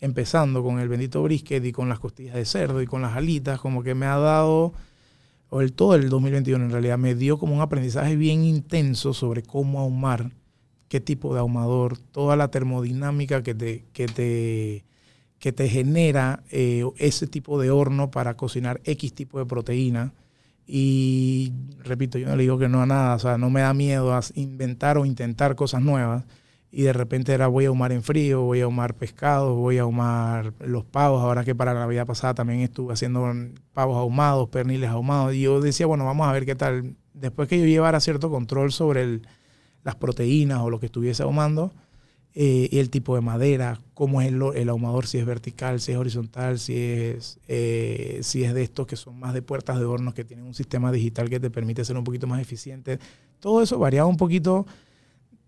[0.00, 3.58] empezando con el bendito brisket y con las costillas de cerdo y con las alitas,
[3.58, 4.74] como que me ha dado,
[5.48, 9.42] o el todo el 2021 en realidad, me dio como un aprendizaje bien intenso sobre
[9.42, 10.30] cómo ahumar,
[10.88, 14.84] qué tipo de ahumador, toda la termodinámica que te, que te,
[15.38, 20.12] que te genera eh, ese tipo de horno para cocinar X tipo de proteína.
[20.72, 21.52] Y
[21.82, 24.14] repito, yo no le digo que no a nada, o sea, no me da miedo
[24.14, 26.24] a inventar o intentar cosas nuevas.
[26.70, 29.82] Y de repente era voy a ahumar en frío, voy a ahumar pescado, voy a
[29.82, 31.22] ahumar los pavos.
[31.24, 33.28] Ahora que para la Navidad pasada también estuve haciendo
[33.72, 35.34] pavos ahumados, perniles ahumados.
[35.34, 36.94] Y yo decía, bueno, vamos a ver qué tal.
[37.14, 39.22] Después que yo llevara cierto control sobre
[39.82, 41.72] las proteínas o lo que estuviese ahumando,
[42.32, 45.92] eh, y el tipo de madera, cómo es el, el, ahumador, si es vertical, si
[45.92, 49.84] es horizontal, si es, eh, si es de estos que son más de puertas de
[49.84, 53.00] hornos, que tienen un sistema digital que te permite ser un poquito más eficiente.
[53.40, 54.64] Todo eso variaba un poquito,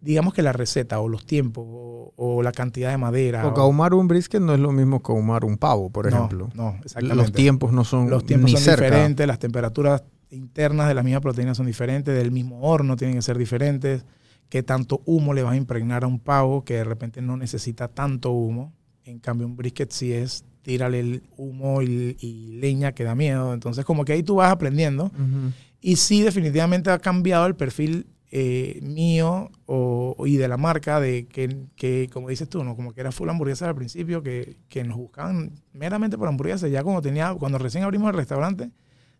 [0.00, 3.42] digamos que la receta o los tiempos o, o la cantidad de madera.
[3.42, 6.16] Porque o, ahumar un brisket no es lo mismo que ahumar un pavo, por no,
[6.16, 6.48] ejemplo.
[6.54, 7.14] No, exactamente.
[7.14, 8.86] Los tiempos no son Los tiempos ni son cerca.
[8.86, 13.22] diferentes, las temperaturas internas de las mismas proteínas son diferentes, del mismo horno tienen que
[13.22, 14.04] ser diferentes
[14.52, 17.88] qué tanto humo le vas a impregnar a un pavo que de repente no necesita
[17.88, 18.74] tanto humo.
[19.02, 23.54] En cambio, un brisket sí es tírale el humo y, y leña que da miedo.
[23.54, 25.04] Entonces, como que ahí tú vas aprendiendo.
[25.04, 25.52] Uh -huh.
[25.80, 31.24] Y sí, definitivamente ha cambiado el perfil eh, mío o, y de la marca, de
[31.24, 32.76] que, que, como dices tú, ¿no?
[32.76, 36.70] como que era full hamburguesa al principio, que, que nos buscaban meramente por hamburguesas.
[36.70, 38.70] Ya cuando, tenía, cuando recién abrimos el restaurante,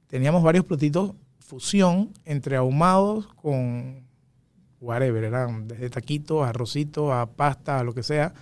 [0.09, 4.12] teníamos varios platitos fusión entre ahumados con
[4.83, 8.35] whatever, eran desde taquitos, arrocitos, a pasta, a lo que sea.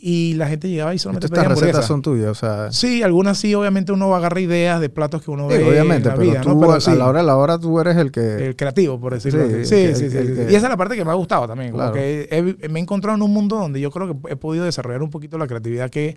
[0.00, 2.70] y la gente llegaba y solamente Estas recetas son tuyas, o sea...
[2.70, 6.14] Sí, algunas sí, obviamente uno agarra ideas de platos que uno Sí, ve obviamente, en
[6.14, 6.60] la pero vida, tú ¿no?
[6.60, 8.46] Pero a, sí, a la hora de la hora tú eres el que...
[8.46, 9.56] el creativo, por decirlo Sí, así.
[9.56, 11.14] el Sí, que- sí, el sí, el Y esa es la parte que me ha
[11.14, 11.72] gustado también.
[11.72, 11.94] como Claro.
[11.94, 15.02] que he, me he encontrado en un mundo donde yo creo que he podido desarrollar
[15.02, 16.16] un poquito la creatividad que,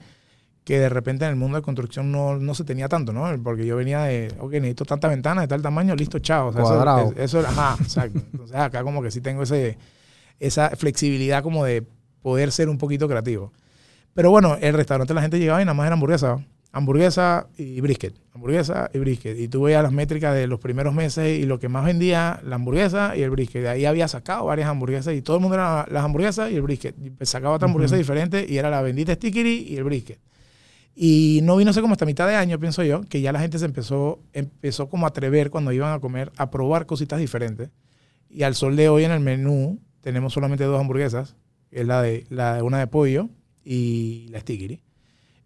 [0.63, 3.25] que de repente en el mundo de construcción no, no se tenía tanto, ¿no?
[3.43, 6.49] Porque yo venía de, ok, necesito tanta ventana de tal tamaño, listo, chao.
[6.49, 7.13] O sea, Cuadrado.
[7.15, 8.19] Eso, eso, ajá, exacto.
[8.31, 9.77] Entonces acá como que sí tengo ese,
[10.39, 11.83] esa flexibilidad como de
[12.21, 13.51] poder ser un poquito creativo.
[14.13, 16.43] Pero bueno, el restaurante la gente llegaba y nada más era hamburguesa.
[16.73, 18.13] Hamburguesa y brisket.
[18.33, 19.37] Hamburguesa y brisket.
[19.39, 22.55] Y tú veías las métricas de los primeros meses y lo que más vendía, la
[22.55, 23.63] hamburguesa y el brisket.
[23.63, 26.61] De ahí había sacado varias hamburguesas y todo el mundo era las hamburguesas y el
[26.61, 26.95] brisket.
[26.99, 30.19] Y sacaba otra hamburguesa diferente y era la bendita stickery y el brisket.
[30.93, 33.57] Y no vino ser como hasta mitad de año, pienso yo, que ya la gente
[33.59, 37.69] se empezó, empezó como a atrever cuando iban a comer, a probar cositas diferentes.
[38.29, 41.35] Y al sol de hoy en el menú tenemos solamente dos hamburguesas,
[41.69, 43.29] que es la de, la de una de pollo
[43.63, 44.83] y la stickery.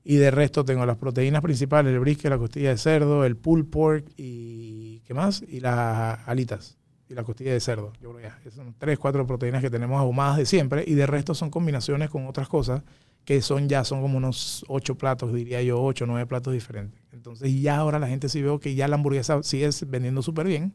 [0.03, 3.65] Y de resto tengo las proteínas principales, el brisket, la costilla de cerdo, el pulled
[3.65, 5.43] pork y ¿qué más?
[5.47, 6.77] Y las alitas
[7.09, 7.93] y la costilla de cerdo.
[8.01, 11.33] Yo creo esas son tres, cuatro proteínas que tenemos ahumadas de siempre y de resto
[11.33, 12.83] son combinaciones con otras cosas
[13.25, 17.01] que son ya son como unos ocho platos, diría yo, ocho, nueve platos diferentes.
[17.11, 20.73] Entonces ya ahora la gente sí veo que ya la hamburguesa sigue vendiendo súper bien,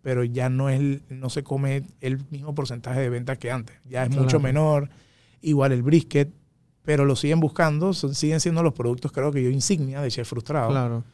[0.00, 3.76] pero ya no es no se come el mismo porcentaje de venta que antes.
[3.88, 4.88] Ya es mucho menor.
[5.42, 6.30] Igual el brisket,
[6.82, 10.26] pero lo siguen buscando, son- siguen siendo los productos, creo que yo, insignia de Chef
[10.28, 10.70] Frustrado.
[10.70, 11.04] Claro.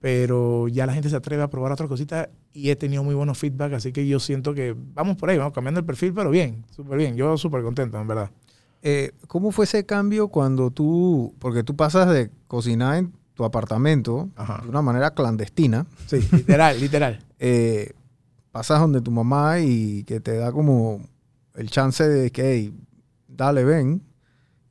[0.00, 3.38] Pero ya la gente se atreve a probar otras cositas y he tenido muy buenos
[3.38, 6.64] feedback, así que yo siento que vamos por ahí, vamos cambiando el perfil, pero bien,
[6.70, 7.16] súper bien.
[7.16, 8.30] Yo súper contento, en verdad.
[8.86, 14.28] Eh, ¿Cómo fue ese cambio cuando tú, porque tú pasas de cocinar en tu apartamento
[14.36, 14.60] Ajá.
[14.62, 17.18] de una manera clandestina, Sí, literal, literal.
[17.38, 17.92] eh,
[18.52, 21.00] pasas donde tu mamá y que te da como
[21.54, 22.74] el chance de que, hey,
[23.26, 24.02] dale, ven,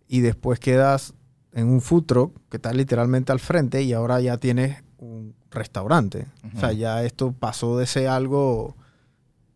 [0.08, 1.16] y después quedas
[1.52, 6.28] en un food truck que está literalmente al frente y ahora ya tienes un restaurante.
[6.56, 8.76] O sea, ya esto pasó de ser algo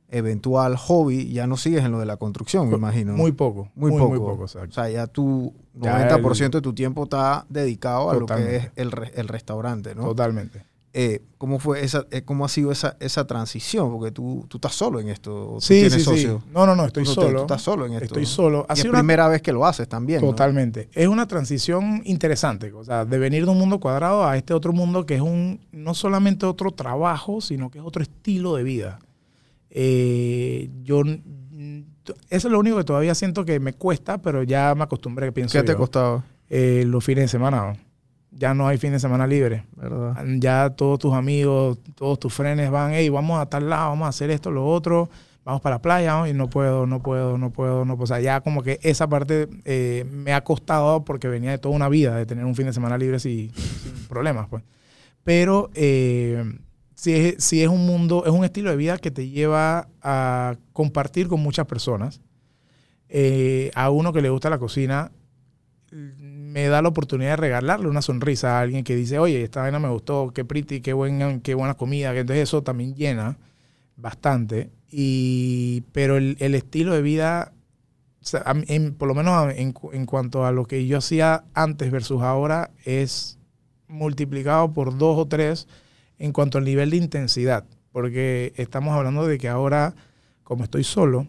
[0.10, 3.13] eventual, hobby, ya no sigues en lo de la construcción, me imagino.
[3.13, 3.70] Muy poco.
[3.76, 4.10] Muy Muy, poco.
[4.12, 4.72] muy poco, O exacto.
[4.74, 8.91] sea, ya tu Ya 90% de tu tiempo está dedicado a lo que es el,
[8.91, 10.04] re- el restaurante, ¿no?
[10.04, 10.63] Totalmente.
[10.93, 13.91] Eh, ¿Cómo fue esa, eh, cómo ha sido esa, esa transición?
[13.91, 15.52] Porque tú, tú estás solo en esto.
[15.52, 16.28] ¿o tú Sí, tienes sí, sí.
[16.52, 17.36] No, no, no, estoy Tú solo.
[17.36, 18.06] tú estás solo en esto.
[18.06, 18.65] Estoy solo.
[18.67, 20.22] Y Ha es sido una- primera vez que lo haces también.
[20.22, 20.28] ¿no?
[20.30, 20.89] Totalmente.
[20.93, 24.74] Es una transición interesante, o sea, de venir de un mundo cuadrado a este otro
[24.74, 28.98] mundo que es un no solamente otro trabajo, sino que es otro estilo de vida.
[29.69, 31.03] Eh, yo
[32.30, 35.58] eso es lo único que todavía siento que me cuesta, pero ya me acostumbré, pienso
[35.58, 35.77] ¿Qué te yo.
[35.77, 36.23] costaba?
[36.49, 37.58] Eh, los fines de semana.
[37.67, 37.77] ¿no?
[38.32, 39.65] Ya no hay fin de semana libre.
[39.75, 40.15] ¿Verdad?
[40.38, 44.10] Ya todos tus amigos, todos tus frenes van, hey, vamos a tal lado, vamos a
[44.10, 45.10] hacer esto, lo otro,
[45.43, 46.27] vamos para la playa, ¿no?
[46.27, 48.03] y no puedo, no puedo, no puedo, no puedo.
[48.03, 51.75] O sea, ya como que esa parte eh, me ha costado porque venía de toda
[51.75, 54.63] una vida de tener un fin de semana libre sin, sin problemas, pues.
[55.23, 56.41] Pero eh,
[56.97, 60.57] sí, es, sí es un mundo, es un estilo de vida que te lleva a
[60.73, 62.21] compartir con muchas personas.
[63.07, 65.12] Eh, a uno que le gusta la cocina,
[65.91, 69.79] me da la oportunidad de regalarle una sonrisa a alguien que dice, oye, esta vaina
[69.79, 72.17] me gustó, qué pretty, qué, buen, qué buena comida.
[72.17, 73.38] Entonces eso también llena
[73.95, 74.71] bastante.
[74.89, 77.53] Y, pero el, el estilo de vida,
[78.97, 83.38] por lo menos en, en cuanto a lo que yo hacía antes versus ahora, es
[83.88, 85.67] multiplicado por dos o tres
[86.19, 87.65] en cuanto al nivel de intensidad.
[87.91, 89.95] Porque estamos hablando de que ahora,
[90.43, 91.27] como estoy solo,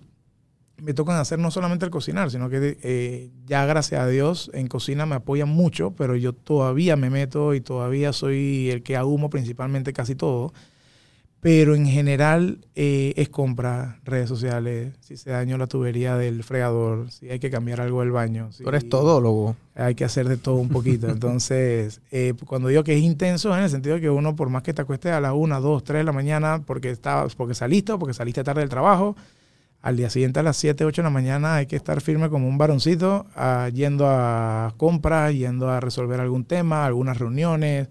[0.83, 4.69] me tocan hacer no solamente el cocinar, sino que eh, ya gracias a Dios en
[4.69, 9.31] cocina me apoyan mucho, pero yo todavía me meto y todavía soy el que ahumo
[9.31, 10.53] principalmente casi todo.
[11.41, 17.13] Pero en general eh, es compra, redes sociales, si se dañó la tubería del fregador,
[17.13, 18.51] si hay que cambiar algo del baño.
[18.51, 19.55] Si Tú eres todólogo.
[19.77, 21.09] Hay que hacer de todo un poquito.
[21.11, 24.65] Entonces, eh, cuando digo que es intenso, en el sentido de que uno, por más
[24.65, 27.93] que te acueste a las 1, 2, 3 de la mañana, porque, estabas, porque saliste
[27.93, 29.15] o porque saliste tarde del trabajo,
[29.81, 32.49] al día siguiente a las 7, 8 de la mañana hay que estar firme como
[32.49, 37.87] un varoncito, ah, yendo a compras, yendo a resolver algún tema, algunas reuniones.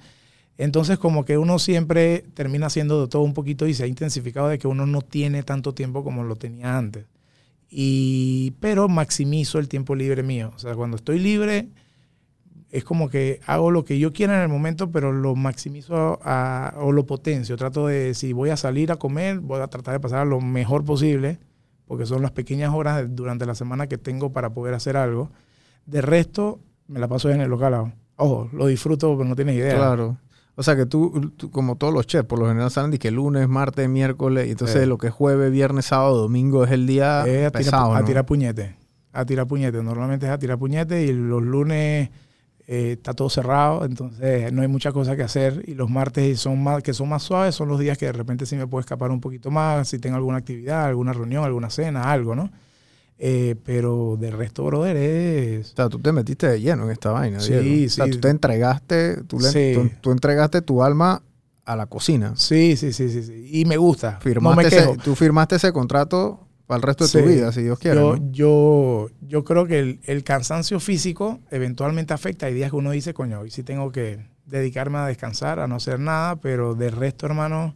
[0.58, 4.48] Entonces, como que uno siempre termina haciendo de todo un poquito y se ha intensificado
[4.48, 7.06] de que uno no tiene tanto tiempo como lo tenía antes.
[7.70, 10.52] Y, pero maximizo el tiempo libre mío.
[10.56, 11.68] O sea, cuando estoy libre,
[12.72, 16.92] es como que hago lo que yo quiera en el momento, pero lo maximizo o
[16.92, 17.56] lo potencio.
[17.56, 20.84] Trato de, si voy a salir a comer, voy a tratar de pasar lo mejor
[20.84, 21.40] posible,
[21.86, 25.30] porque son las pequeñas horas durante la semana que tengo para poder hacer algo.
[25.86, 27.74] De resto, me la paso en el local.
[27.74, 27.94] ah.
[28.16, 29.76] Ojo, lo disfruto, pero no tienes idea.
[29.76, 30.18] Claro.
[30.60, 33.12] O sea que tú, tú, como todos los chefs, por lo general salen de que
[33.12, 34.88] lunes, martes, miércoles, y entonces Sí.
[34.90, 38.00] lo que es jueves, viernes, sábado, domingo es el día Eh, a, tirar, pesado, a
[38.00, 38.06] ¿no?
[38.06, 38.76] tirar puñete.
[39.14, 39.84] a tirar puñetes.
[39.84, 42.10] Normalmente es a tirar puñetes y los lunes
[42.68, 45.64] eh, está todo cerrado, entonces no hay muchas cosas que hacer.
[45.68, 48.46] Y los martes son más, que son más suaves son los días que de repente
[48.48, 52.12] sí me puedo escapar un poquito más, si tengo alguna actividad, alguna reunión, alguna cena,
[52.12, 52.50] algo, ¿no?
[53.20, 55.72] Eh, pero de resto, brother, es...
[55.74, 57.40] O sea, tú te metiste de lleno en esta vaina.
[57.40, 57.86] Sí, Diego.
[57.88, 58.12] O sea, sí.
[58.12, 59.72] tú te entregaste, tú, le- Sí.
[59.74, 61.24] tú- tú entregaste tu alma
[61.66, 62.34] a la cocina.
[62.36, 63.50] Sí, sí, sí, sí, sí.
[63.52, 64.20] Y me gusta.
[64.22, 64.98] Firmaste no me ese- quejo.
[65.04, 67.98] tú firmaste ese contrato para el resto de tu vida, si Dios quiere.
[68.00, 68.32] Yo, ¿no?
[68.32, 72.46] yo, yo creo que el, el cansancio físico eventualmente afecta.
[72.46, 75.76] Hay días que uno dice, coño, hoy sí tengo que dedicarme a descansar, a no
[75.76, 77.74] hacer nada, pero de resto, hermano,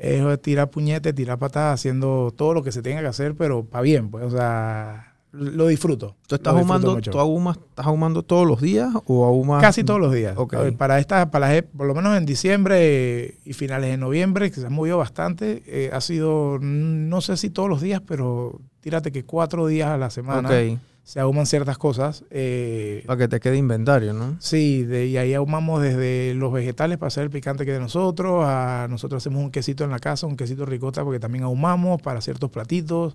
[0.00, 3.82] es tirar puñete, tirar patadas, haciendo todo lo que se tenga que hacer, pero para
[3.82, 6.16] bien, pues, o sea, lo disfruto.
[6.26, 9.60] ¿Tú estás ahumando, tú ahumas- estás ahumando todos los días o ahumas?
[9.62, 10.34] Casi todos los días.
[10.36, 10.54] Ok.
[10.54, 14.50] A ver, Para esta, para las por lo menos en diciembre y finales de noviembre,
[14.50, 18.60] que se ha movido bastante, eh, ha sido, no sé si todos los días, pero
[18.80, 22.24] tírate que cuatro días a la semana Ok, se ahuman ciertas cosas.
[22.30, 24.36] eh, para que te quede inventario, ¿no?
[24.40, 28.44] sí, de, y ahí ahumamos desde los vegetales para hacer el picante que de nosotros,
[28.46, 32.20] a nosotros hacemos un quesito en la casa, un quesito ricota, porque también ahumamos para
[32.20, 33.14] ciertos platitos.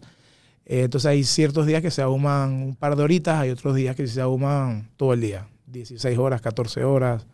[0.66, 3.96] Eh, entonces hay ciertos días que se ahuman un par de horitas, hay otros días
[3.96, 7.28] que se ahuman todo el día, 16 horas, 14 horas.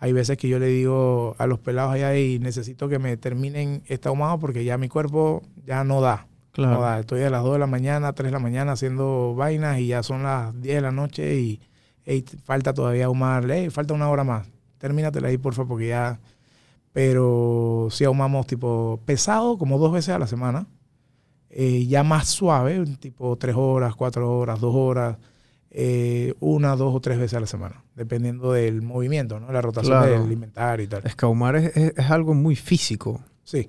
[0.00, 3.82] Hay veces que yo le digo a los pelados allá y necesito que me terminen
[3.86, 6.27] este ahumado porque ya mi cuerpo ya no da.
[6.66, 7.00] Claro.
[7.00, 10.02] Estoy a las 2 de la mañana, 3 de la mañana haciendo vainas y ya
[10.02, 11.60] son las 10 de la noche y
[12.44, 13.50] falta todavía ahumar.
[13.50, 14.48] Ey, falta una hora más.
[14.78, 16.18] Termínatela ahí, porfa, porque ya...
[16.92, 20.66] Pero sí ahumamos tipo pesado, como dos veces a la semana.
[21.50, 25.16] Eh, ya más suave, tipo tres horas, cuatro horas, dos horas,
[25.70, 29.52] eh, una, dos o tres veces a la semana, dependiendo del movimiento, ¿no?
[29.52, 30.22] La rotación Claro.
[30.22, 31.02] del inventario y tal.
[31.06, 33.20] Es que ahumar es, es- es algo muy físico.
[33.44, 33.68] Sí,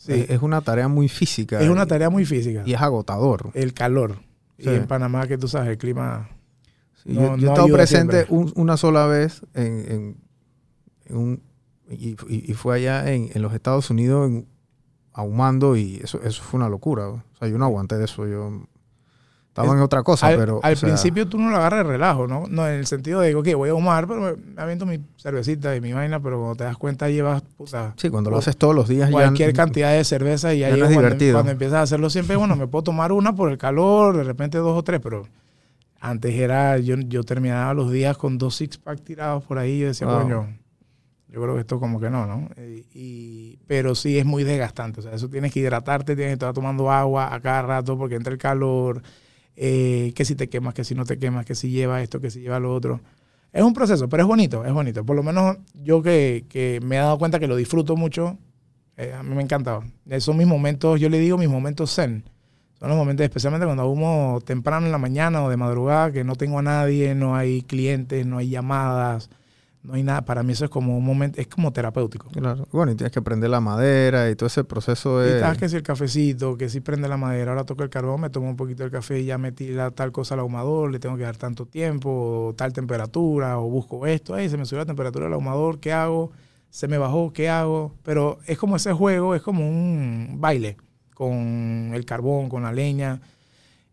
[0.00, 0.26] sí.
[0.28, 1.60] Es, una tarea muy física.
[1.60, 2.62] es una tarea muy física.
[2.66, 3.50] Y es agotador.
[3.54, 4.16] El calor.
[4.58, 4.68] Sí.
[4.70, 6.28] Y en Panamá, que tú sabes, el clima...
[7.02, 10.16] Sí, No- yo, yo no he estado presente un- una sola vez en, en-
[11.06, 11.42] en un
[11.88, 14.30] y, y- y fue allá en, en los Estados Unidos
[15.12, 17.08] ahumando y eso, eso fue una locura.
[17.08, 18.26] O sea, yo no aguanté de eso.
[18.26, 18.62] Yo
[19.50, 20.60] estaba Es- en otra cosa, al pero.
[20.62, 22.44] al o sea, principio tú no lo agarras de relajo, ¿no?
[22.48, 25.80] No, en el sentido de, ok, voy a ahumar, pero me, aviento mi cervecita y
[25.80, 28.88] mi vaina, pero cuando te das cuenta llevas, puta, Sí, cuando lo haces todos los
[28.88, 29.12] días ya.
[29.12, 31.34] cualquier cantidad de cerveza y ya no es cuando, divertido.
[31.34, 34.58] cuando empiezas a hacerlo siempre, bueno, me puedo tomar una por el calor, de repente
[34.58, 35.26] dos o tres, pero
[36.00, 39.78] antes era, yo, yo terminaba los días con dos six pack tirados por ahí y
[39.80, 40.22] yo decía, Wow.
[40.22, 40.56] coño,
[41.28, 42.48] yo creo que esto como que no, ¿no?
[42.56, 46.34] Eh, y, pero sí es muy desgastante, o sea, eso tienes que hidratarte, tienes que
[46.34, 49.02] estar tomando agua a cada rato porque entra el calor,
[49.56, 52.30] eh, que si te quemas, que si no te quemas, que si lleva esto, que
[52.30, 53.00] si lleva lo otro.
[53.52, 55.04] Es un proceso, pero es bonito, es bonito.
[55.04, 58.38] Por lo menos yo que, que me he dado cuenta que lo disfruto mucho,
[58.96, 59.80] eh, a mí me encanta.
[60.18, 62.24] Son mis momentos, yo le digo mis momentos zen.
[62.78, 66.36] Son los momentos, especialmente cuando humo temprano en la mañana o de madrugada, que no
[66.36, 69.30] tengo a nadie, no hay clientes, no hay llamadas,
[69.82, 70.22] no hay nada.
[70.22, 72.28] Para mí eso es como un momento, es como terapéutico.
[72.28, 72.68] Claro.
[72.70, 75.34] Bueno, y tienes que prender la madera y todo ese proceso Y de.
[75.36, 78.30] estás que si el cafecito, que si prende la madera, ahora toco el carbón, me
[78.30, 81.16] tomo un poquito del café y ya metí la, tal cosa al ahumador, le tengo
[81.16, 84.86] que dar tanto tiempo, o tal temperatura, o busco esto, ay, se me subió la
[84.86, 86.32] temperatura del ahumador, ¿qué hago?
[86.70, 87.94] Se me bajó, ¿qué hago?
[88.02, 90.76] Pero es como ese juego, es como un baile
[91.14, 93.20] con el carbón, con la leña.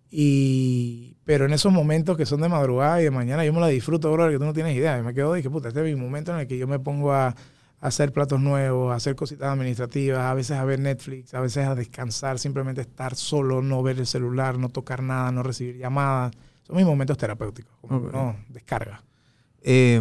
[0.10, 3.68] Y, pero en esos momentos que son de madrugada y de mañana, yo me la
[3.68, 4.98] disfruto, bro, que tú no tienes idea.
[4.98, 6.80] Y me quedo y que puta, este es mi momento en el que yo me
[6.80, 7.36] pongo a, a
[7.82, 11.76] hacer platos nuevos, a hacer cositas administrativas, a veces a ver Netflix, a veces a
[11.76, 16.32] descansar, simplemente estar solo, no ver el celular, no tocar nada, no recibir llamadas.
[16.64, 18.14] Son mis momentos terapéuticos, como Ok.
[18.14, 19.04] no, descarga.
[19.62, 20.00] Eh,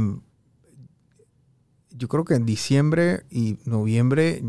[1.91, 4.43] yo creo que en diciembre y noviembre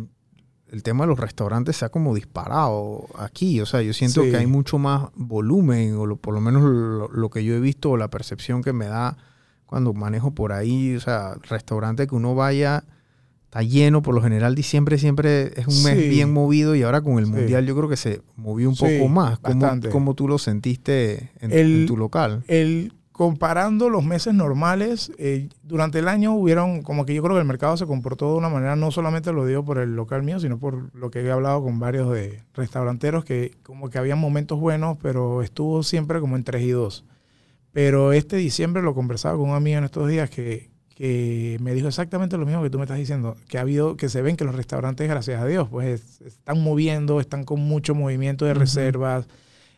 [0.71, 3.61] el tema de los restaurantes se ha como disparado aquí.
[3.61, 4.31] O sea, yo siento Sí.
[4.31, 7.59] que hay mucho más volumen, o lo- por lo menos lo, lo que yo he
[7.59, 9.17] visto, o la percepción que me da
[9.65, 10.95] cuando manejo por ahí.
[10.95, 12.83] O sea, restaurante que uno vaya
[13.45, 14.01] está lleno.
[14.01, 16.09] Por lo general, diciembre siempre es un mes Sí.
[16.09, 17.31] bien movido y ahora con el Sí.
[17.31, 19.39] mundial yo creo que se movió un poco más.
[19.39, 22.43] ¿Cómo, cómo tú lo sentiste en, El- en tu local?
[22.47, 27.41] El, comparando los meses normales, eh, durante el año hubieron, como que yo creo que
[27.41, 30.39] el mercado se comportó de una manera, no solamente lo digo por el local mío,
[30.39, 34.59] sino por lo que he hablado con varios de restauranteros, que como que había momentos
[34.59, 37.05] buenos, pero estuvo siempre como en 3 y 2.
[37.71, 41.87] Pero este diciembre lo conversaba con un amigo en estos días que, que me dijo
[41.87, 44.45] exactamente lo mismo que tú me estás diciendo, que ha habido, que se ven que
[44.45, 49.27] los restaurantes, gracias a Dios, pues es- están moviendo, están con mucho movimiento de reservas.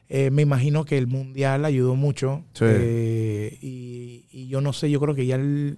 [0.10, 2.44] Eh, me imagino que el mundial ayudó mucho.
[2.54, 2.66] Sí.
[2.68, 5.78] Eh, y, y yo no sé, yo creo que ya el,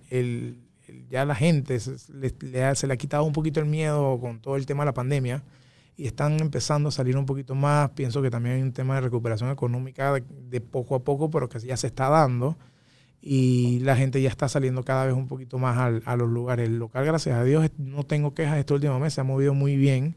[1.10, 4.18] ya la gente se le, le ha, se le ha quitado un poquito el miedo
[4.20, 5.44] con todo el tema de la pandemia.
[5.98, 7.90] y están empezando a salir un poquito más.
[7.92, 11.48] Pienso que también hay un tema de recuperación económica de, de poco a poco, pero
[11.50, 12.58] que ya se está dando
[13.22, 16.68] y la gente ya está saliendo cada vez un poquito más al- a los lugares.
[16.70, 19.76] El local, gracias a Dios, no tengo quejas este último mes, se ha movido muy
[19.76, 20.16] bien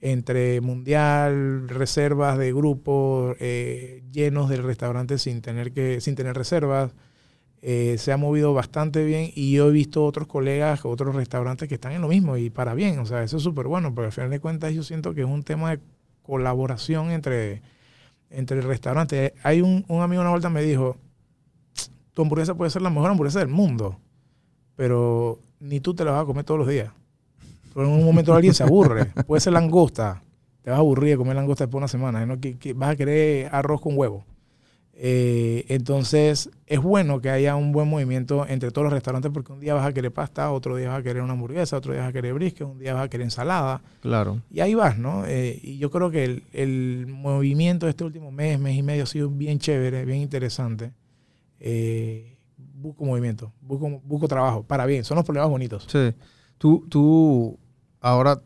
[0.00, 6.92] entre mundial, reservas de grupos eh, llenos del restaurante sin tener que sin tener reservas.
[7.60, 11.74] Eh, se ha movido bastante bien y yo he visto otros colegas, otros restaurantes que
[11.74, 13.00] están en lo mismo y para bien.
[13.00, 15.26] O sea, eso es súper bueno, porque al final de cuentas yo siento que es
[15.26, 15.80] un tema de
[16.22, 17.62] colaboración entre,
[18.30, 19.32] entre restaurantes.
[19.42, 20.98] Hay un, un amigo una vuelta me dijo,
[22.14, 23.98] tu hamburguesa puede ser la mejor hamburguesa del mundo,
[24.76, 26.92] pero ni tú te la vas a comer todos los días.
[27.74, 29.06] Pero en un momento alguien se aburre.
[29.26, 30.22] Puede ser langosta.
[30.62, 32.26] Te vas a aburrir de comer langosta después de una semana.
[32.26, 32.40] ¿no?
[32.40, 34.24] Que, que vas a querer arroz con huevo.
[35.00, 39.60] Eh, entonces, es bueno que haya un buen movimiento entre todos los restaurantes porque un
[39.60, 42.10] día vas a querer pasta, otro día vas a querer una hamburguesa, otro día vas
[42.10, 43.80] a querer brisket, un día vas a querer ensalada.
[44.02, 44.40] Claro.
[44.50, 45.24] Y ahí vas, ¿no?
[45.24, 49.04] Eh, y yo creo que el, el movimiento de este último mes, mes y medio
[49.04, 50.90] ha sido bien chévere, bien interesante.
[51.60, 55.86] Eh, busco movimiento, busco, busco trabajo, para bien, son los problemas bonitos.
[55.88, 56.12] Sí.
[56.58, 57.58] Tú, tú
[58.00, 58.40] ahora,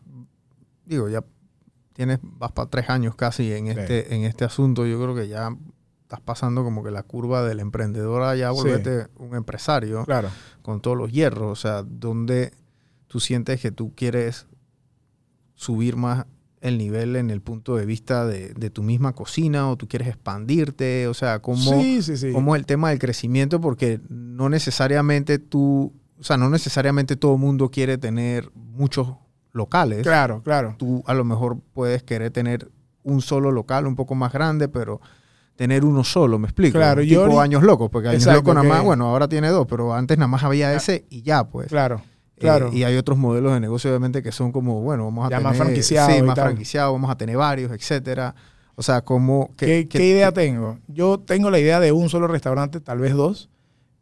[0.87, 1.25] digo, ya
[1.95, 3.73] tienes, vas para tres años casi en Sí.
[3.79, 4.87] este, en este asunto.
[4.87, 5.55] Yo creo que ya
[6.03, 8.57] estás pasando como que la curva del emprendedor a ya Sí.
[8.57, 10.29] volverte un empresario Claro,
[10.63, 11.51] con todos los hierros.
[11.53, 12.53] O sea, donde
[13.09, 14.47] tú sientes que tú quieres
[15.55, 16.27] subir más
[16.61, 20.09] el nivel en el punto de vista de, de tu misma cocina o tú quieres
[20.09, 21.09] expandirte.
[21.09, 22.33] O sea, cómo, sí, sí, sí.
[22.33, 25.93] cómo el tema del crecimiento, porque no necesariamente tú,
[26.23, 29.09] o sea, no necesariamente todo el mundo quiere tener muchos
[29.53, 30.03] locales.
[30.03, 30.77] Claro, claro.
[30.79, 32.71] Tú a lo mejor puedes querer tener
[33.03, 35.01] un solo local un poco más grande, pero
[35.57, 36.79] tener uno solo, me explico.
[36.79, 39.29] Claro, tipo yo ahorita- años locos, porque años Exacto, locos nada más, que- bueno, ahora
[39.29, 41.67] tiene dos, pero antes nada más había ese y ya, pues.
[41.69, 41.97] Claro,
[42.37, 42.71] Eh, claro.
[42.73, 45.51] y hay otros modelos de negocio, obviamente, que son como, bueno, vamos a Ya tener...
[45.51, 46.45] más franquiciado Sí, más tal.
[46.47, 48.35] franquiciado, vamos a tener varios, etcétera.
[48.77, 49.51] O sea, como...
[49.57, 50.79] ¿Qué, qué idea tengo?
[50.89, 53.51] Yo tengo la idea de un solo restaurante, tal vez dos.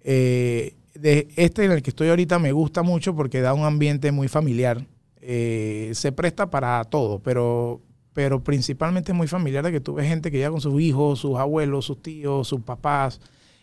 [0.02, 4.12] Eh, de este en el que estoy ahorita me gusta mucho porque da un ambiente
[4.12, 4.84] muy familiar.
[5.20, 7.80] Eh, se presta para todo, pero,
[8.12, 11.18] pero principalmente es muy familiar de que tú ves gente que llega con sus hijos,
[11.18, 13.20] sus abuelos, sus tíos, sus papás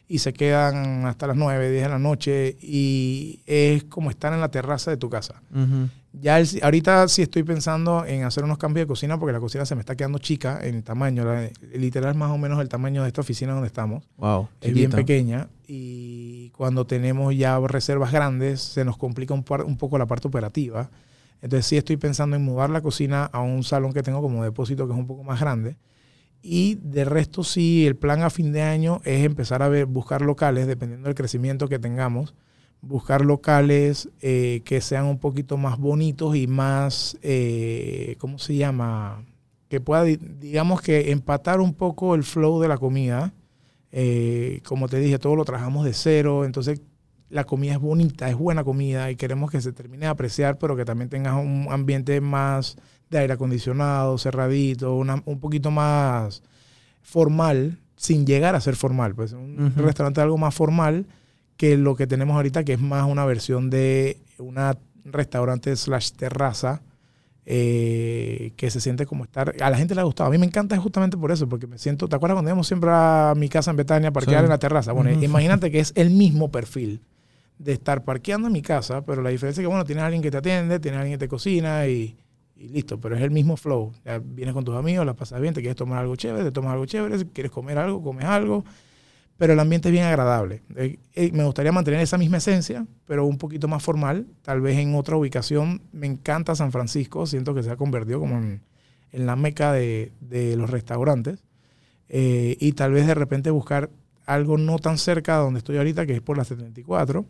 [0.07, 4.39] y se quedan hasta las 9, 10 de la noche y es como estar en
[4.39, 5.41] la terraza de tu casa.
[6.19, 9.65] Ya el- ahorita sí estoy pensando en hacer unos cambios de cocina porque la cocina
[9.65, 11.25] se me está quedando chica en tamaño.
[11.25, 14.03] la- literal más o menos el tamaño de esta oficina donde estamos.
[14.17, 14.47] Wow.
[14.61, 19.77] Es bien pequeña y cuando tenemos ya reservas grandes se nos complica un, par- un
[19.77, 20.89] poco la parte operativa.
[21.41, 24.87] Entonces sí estoy pensando en mudar la cocina a un salón que tengo como depósito
[24.87, 25.77] que es un poco más grande.
[26.41, 30.21] Y de resto sí, el plan a fin de año es empezar a ver, buscar
[30.21, 32.33] locales, dependiendo del crecimiento que tengamos,
[32.81, 39.23] buscar locales eh, que sean un poquito más bonitos y más, eh, ¿cómo se llama?
[39.69, 43.33] Que pueda, di- digamos que empatar un poco el flow de la comida.
[43.91, 46.81] Eh, como te dije, todo lo trabajamos de cero, entonces
[47.29, 50.75] la comida es bonita, es buena comida y queremos que se termine de apreciar, pero
[50.77, 52.77] que también tengas un ambiente más
[53.09, 56.41] de aire acondicionado, cerradito, una- un poquito más
[57.01, 59.15] formal, sin llegar a ser formal.
[59.15, 61.05] Pues un restaurante algo más formal
[61.57, 66.81] que lo que tenemos ahorita, que es más una versión de una restaurante slash terraza,
[67.49, 69.55] eh, que se siente como estar.
[69.61, 70.27] A la gente le ha gustado.
[70.27, 72.07] A mí me encanta justamente por eso, porque me siento.
[72.09, 74.45] ¿Te acuerdas cuando íbamos siempre a mi casa en Betania a parquear Sí.
[74.45, 74.91] en la terraza?
[74.91, 77.01] Bueno, imagínate que es el mismo perfil
[77.57, 80.21] de estar parqueando en mi casa, pero la diferencia es que, bueno, tienes a alguien
[80.21, 82.17] que te atiende, tienes a alguien que te cocina y,
[82.57, 83.93] y listo, pero es el mismo flow.
[84.05, 86.73] Ya vienes con tus amigos, la pasas bien, te quieres tomar algo chévere, te tomas
[86.73, 88.63] algo chévere, si quieres comer algo, comes algo,
[89.37, 90.61] pero el ambiente es bien agradable.
[90.75, 94.77] Eh, eh, me gustaría mantener esa misma esencia, pero un poquito más formal, tal vez
[94.77, 95.81] en otra ubicación.
[95.91, 98.61] Me encanta San Francisco, siento que se ha convertido como en,
[99.11, 101.43] en la meca de, de los restaurantes.
[102.09, 103.89] Eh, y tal vez de repente buscar
[104.25, 107.25] algo no tan cerca de donde estoy ahorita, que es por la 74.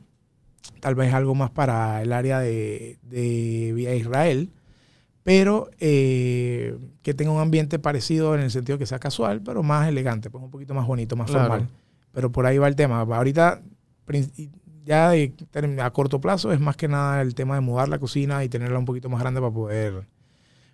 [0.79, 4.49] Tal vez algo más para el área de, de Vía Israel.
[5.23, 10.29] Pero que tenga un ambiente parecido en el sentido que sea casual, pero más elegante,
[10.29, 11.49] pues un poquito más bonito, más Claro.
[11.49, 11.69] formal.
[12.17, 13.01] Pero por ahí va el tema.
[13.01, 13.61] Ahorita,
[14.83, 18.49] ya a corto plazo, es más que nada el tema de mudar la cocina y
[18.49, 20.07] tenerla un poquito más grande para poder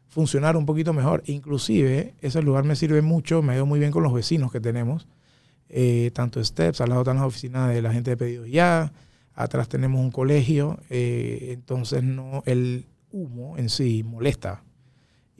[0.08, 1.22] funcionar un poquito mejor.
[1.26, 4.62] Inclusive, ese lugar me sirve mucho, me ha ido muy bien con los vecinos que
[4.62, 5.06] tenemos.
[5.68, 8.94] Eh, tanto Steps, al lado están las oficinas de la gente de pedidos ya,
[9.34, 14.64] atrás tenemos un colegio, eh, entonces no el humo en sí molesta.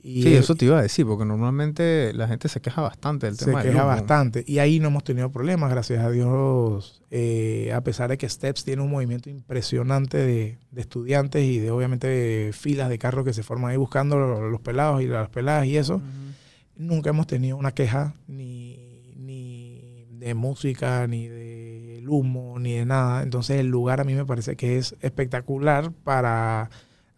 [0.06, 3.38] Y Sí, eso te iba a decir, porque normalmente la gente se queja bastante del
[3.38, 4.44] se tema del queja bastante.
[4.46, 7.02] Y ahí no hemos tenido problemas, gracias a Dios.
[7.10, 11.72] eh, a pesar de que Steps tiene un movimiento impresionante de, de estudiantes y de
[11.72, 15.68] obviamente filas de carros que se forman ahí buscando los, los pelados y las peladas
[15.68, 16.02] y eso.
[16.76, 18.78] Nunca hemos tenido una queja ni,
[19.16, 23.24] ni de música, ni de humo, ni de nada.
[23.24, 26.70] Entonces el lugar a mí me parece que es espectacular para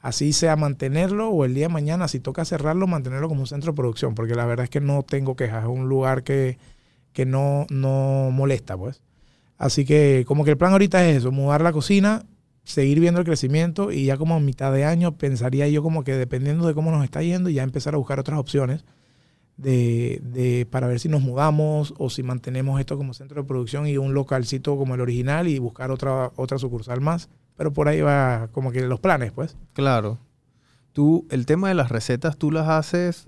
[0.07, 3.71] así sea mantenerlo o el día de mañana, si toca cerrarlo, mantenerlo como un centro
[3.73, 6.57] de producción, porque la verdad es que no tengo quejas, es un lugar que,
[7.13, 9.01] que no, no molesta, pues.
[9.57, 12.25] Así que como que el plan ahorita es eso, mudar la cocina,
[12.63, 16.13] seguir viendo el crecimiento y ya como a mitad de año pensaría yo como que
[16.15, 18.85] dependiendo de cómo nos está yendo, ya empezar a buscar otras opciones
[19.57, 23.87] de, de- para ver si nos mudamos o si mantenemos esto como centro de producción
[23.87, 27.29] y un localcito como el original y buscar otra, otra sucursal más.
[27.55, 29.57] Pero por ahí va como que los planes, pues.
[29.73, 30.19] Claro.
[30.93, 33.27] Tú, el tema de las recetas, tú las haces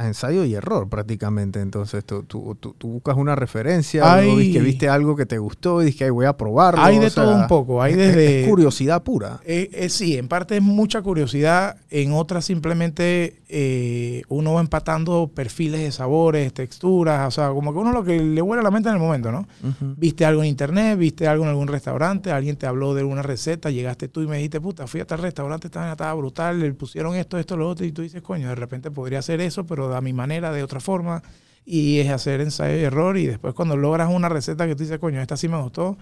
[0.00, 1.60] a ensayo y error prácticamente.
[1.60, 5.82] Entonces, tú, tú, tú- tú buscas una referencia, Hay- que viste algo que te gustó
[5.82, 6.80] y dices que "Ay, voy a probarlo.
[6.80, 9.40] Hay de o sea, todo un poco, hay es- es- desde- es curiosidad pura.
[9.44, 15.30] Eh, eh, sí, en parte es mucha curiosidad, en otras simplemente eh, uno va empatando
[15.34, 18.70] perfiles de sabores, texturas, o sea, como que uno lo que le huele a la
[18.70, 19.48] mente en el momento, ¿no?
[19.96, 23.70] Viste algo en internet, viste algo en algún restaurante, alguien te habló de alguna receta,
[23.70, 27.16] llegaste tú y me dijiste, puta, fui a tal restaurante, estaba, estaba brutal, le pusieron
[27.16, 30.00] esto, esto, lo otro, y tú dices, coño, de repente podría hacer eso, pero a
[30.00, 31.22] mi manera, de otra forma,
[31.64, 34.98] y es hacer ensayo y error, y después cuando logras una receta que tú dices,
[34.98, 35.96] coño, esta sí me gustó,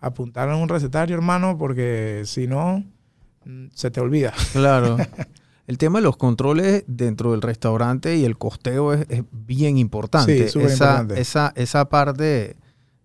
[0.00, 2.84] apuntarla en un recetario, hermano, porque si no,
[3.44, 4.32] mm, se te olvida.
[4.52, 4.96] Claro.
[5.66, 10.48] El tema de los controles dentro del restaurante y el costeo es, es bien importante.
[10.48, 11.20] Sí, esa, importante.
[11.20, 12.54] Esa, esa parte,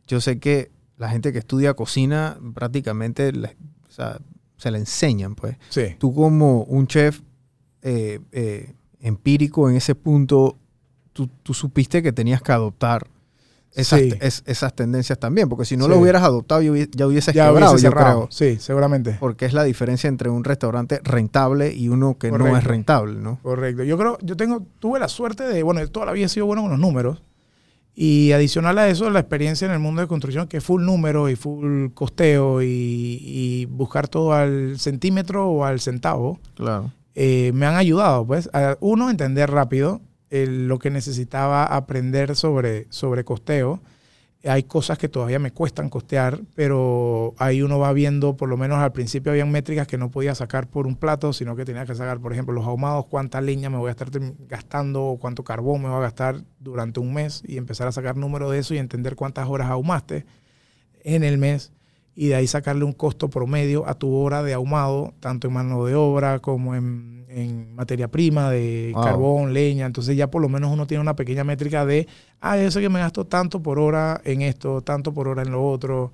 [0.06, 3.58] yo sé que la gente que estudia cocina prácticamente le-
[3.88, 4.20] o sea,
[4.58, 5.58] se la enseñan, pues.
[5.70, 5.96] Sí.
[5.98, 7.22] Tú como un chef
[7.82, 10.58] eh, eh, empírico en ese punto,
[11.14, 13.08] tú, tú supiste que tenías que adoptar
[13.74, 14.14] esas, Sí.
[14.20, 15.92] es- esas tendencias también, porque si no Sí.
[15.92, 18.28] lo hubieras adoptado ya hubi- ya hubieses Ya quebrado, hubiese yo cerrado.
[18.28, 18.32] creo.
[18.32, 19.16] Sí, seguramente.
[19.20, 23.40] Porque es la diferencia entre un restaurante rentable y uno que no es rentable, ¿no?
[23.42, 23.84] Correcto.
[23.84, 26.64] Yo creo, yo tengo, tuve la suerte de, bueno, toda la vida he sido bueno
[26.64, 27.22] con los números.
[27.94, 31.30] Y adicional a eso, la experiencia en el mundo de construcción, que es full número
[31.30, 32.68] y full costeo y,
[33.22, 36.92] y buscar todo al centímetro o al centavo, Claro.
[37.16, 43.26] Eh, me han ayudado, pues, a uno, entender rápido lo que necesitaba aprender sobre, sobre
[43.26, 43.82] costeo.
[44.44, 48.80] Hay cosas que todavía me cuestan costear, pero ahí uno va viendo, por lo menos
[48.80, 51.94] al principio habían métricas que no podía sacar por un plato, sino que tenía que
[51.94, 54.10] sacar, por ejemplo, los ahumados, cuánta leña me voy a estar
[54.48, 58.16] gastando o cuánto carbón me voy a gastar durante un mes y empezar a sacar
[58.16, 60.26] número de eso y entender cuántas horas ahumaste
[61.04, 61.72] en el mes
[62.16, 65.86] y de ahí sacarle un costo promedio a tu hora de ahumado, tanto en mano
[65.86, 69.04] de obra como en, en materia prima de Wow.
[69.04, 69.86] carbón, leña.
[69.86, 72.08] Entonces ya por lo menos uno tiene una pequeña métrica de,
[72.42, 75.52] ah, yo sé que me gasto tanto por hora en esto, tanto por hora en
[75.52, 76.12] lo otro.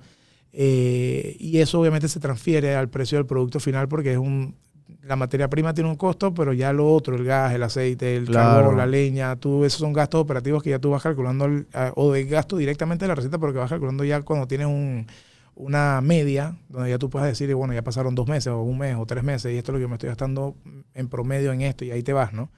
[0.52, 4.54] Eh, y eso obviamente se transfiere al precio del producto final porque es un...
[5.02, 8.24] La materia prima tiene un costo, pero ya lo otro, el gas, el aceite, el
[8.26, 8.56] Claro.
[8.62, 12.12] carbón, la leña, tú, esos son gastos operativos que ya tú vas calculando, el- o
[12.12, 15.06] de gasto directamente de la receta, pero que vas calculando ya cuando tienes un,
[15.58, 18.96] una media, donde ya tú puedes decir, bueno, ya pasaron dos meses, o un mes,
[18.96, 20.54] o tres meses, y esto es lo que me estoy gastando
[20.94, 22.48] en promedio en esto, y ahí te vas, ¿no?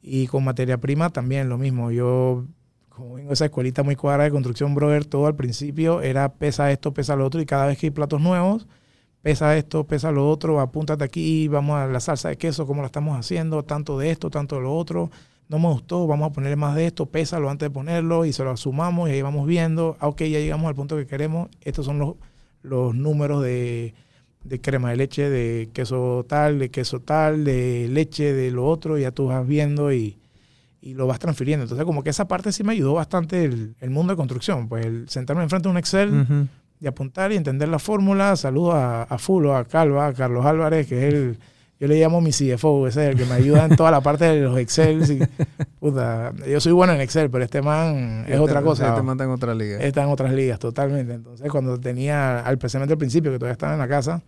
[0.00, 1.90] Y con materia prima también lo mismo.
[1.90, 2.44] Yo,
[2.90, 6.70] como vengo de esa escuelita muy cuadrada de construcción, brother, todo al principio era pesa
[6.70, 8.68] esto, pesa lo otro, y cada vez que hay platos nuevos,
[9.20, 12.86] pesa esto, pesa lo otro, apúntate aquí, vamos a la salsa de queso, cómo la
[12.86, 15.10] estamos haciendo, tanto de esto, tanto de lo otro.
[15.48, 18.44] No me gustó, vamos a ponerle más de esto, pésalo antes de ponerlo y se
[18.44, 21.84] lo sumamos y ahí vamos viendo, ah, ok, ya llegamos al punto que queremos, estos
[21.84, 22.14] son los,
[22.64, 23.94] los números de,
[24.42, 28.98] de crema de leche, de queso tal, de queso tal, de leche, de lo otro,
[28.98, 30.18] ya tú vas viendo y,
[30.80, 31.62] y lo vas transfiriendo.
[31.64, 34.84] Entonces como que esa parte sí me ayudó bastante el, el mundo de construcción, pues
[34.84, 36.48] el sentarme enfrente de un Excel
[36.80, 38.34] y apuntar y entender la fórmula.
[38.36, 41.38] Saludo a, a Fulo, a Calva, a Carlos Álvarez, que es el,
[41.84, 44.24] yo le llamo mi CFO, ese es el que me ayuda en toda la parte
[44.24, 45.28] de los Excel.
[45.80, 48.94] puta, yo soy bueno en Excel, pero este man es otra Te- cosa.
[48.94, 49.78] Te mandan en otra liga.
[49.80, 51.12] Está en otras ligas, totalmente.
[51.14, 54.22] Entonces, cuando tenía, al precisamente al principio, que todavía estaba en la casa,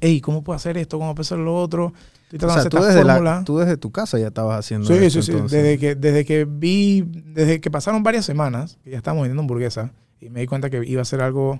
[0.00, 0.98] hey, ¿cómo puedo hacer esto?
[0.98, 1.92] ¿Cómo puedo hacer lo otro?
[2.32, 3.42] Estoy o sea, de tú desde, la- fórmula.
[3.44, 5.32] tú desde tu casa ya estabas haciendo Sí, esto, sí, sí.
[5.32, 5.62] entonces.
[5.62, 7.02] Desde que, desde que vi,
[7.34, 9.90] desde que pasaron varias semanas, que ya estábamos vendiendo hamburguesas,
[10.20, 11.58] y me di cuenta que iba a ser algo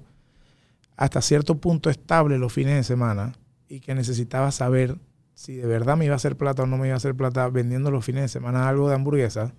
[0.97, 3.33] hasta cierto punto estable los fines de semana,
[3.71, 4.97] y que necesitaba saber
[5.33, 7.49] si de verdad me iba a hacer plata o no me iba a hacer plata
[7.49, 9.53] vendiendo los fines de semana algo de hamburguesas.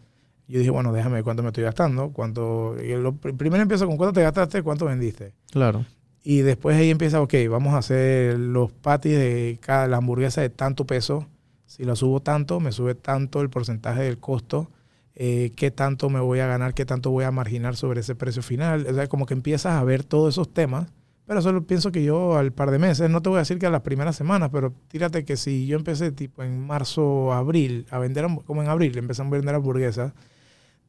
[0.47, 2.75] Yo dije, bueno, déjame ver cuánto me estoy gastando, cuánto...
[2.75, 5.33] lo- primero empiezo con cuánto te gastaste, cuánto vendiste.
[5.49, 5.85] Claro.
[6.23, 10.49] Y después ahí empieza, ok, vamos a hacer los patties de cada la hamburguesa de
[10.49, 11.25] tanto peso.
[11.65, 14.69] Si la subo tanto, me sube tanto el porcentaje del costo,
[15.15, 18.43] eh, qué tanto me voy a ganar, qué tanto voy a marginar sobre ese precio
[18.43, 18.85] final.
[18.89, 20.91] O sea, como que empiezas a ver todos esos temas.
[21.31, 23.65] Pero solo pienso que yo al par de meses, no te voy a decir que
[23.65, 27.99] a las primeras semanas, pero tírate que si yo empecé tipo en marzo, abril, a
[27.99, 30.11] vender, como en abril, empecé a vender hamburguesas,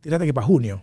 [0.00, 0.82] tírate que para junio,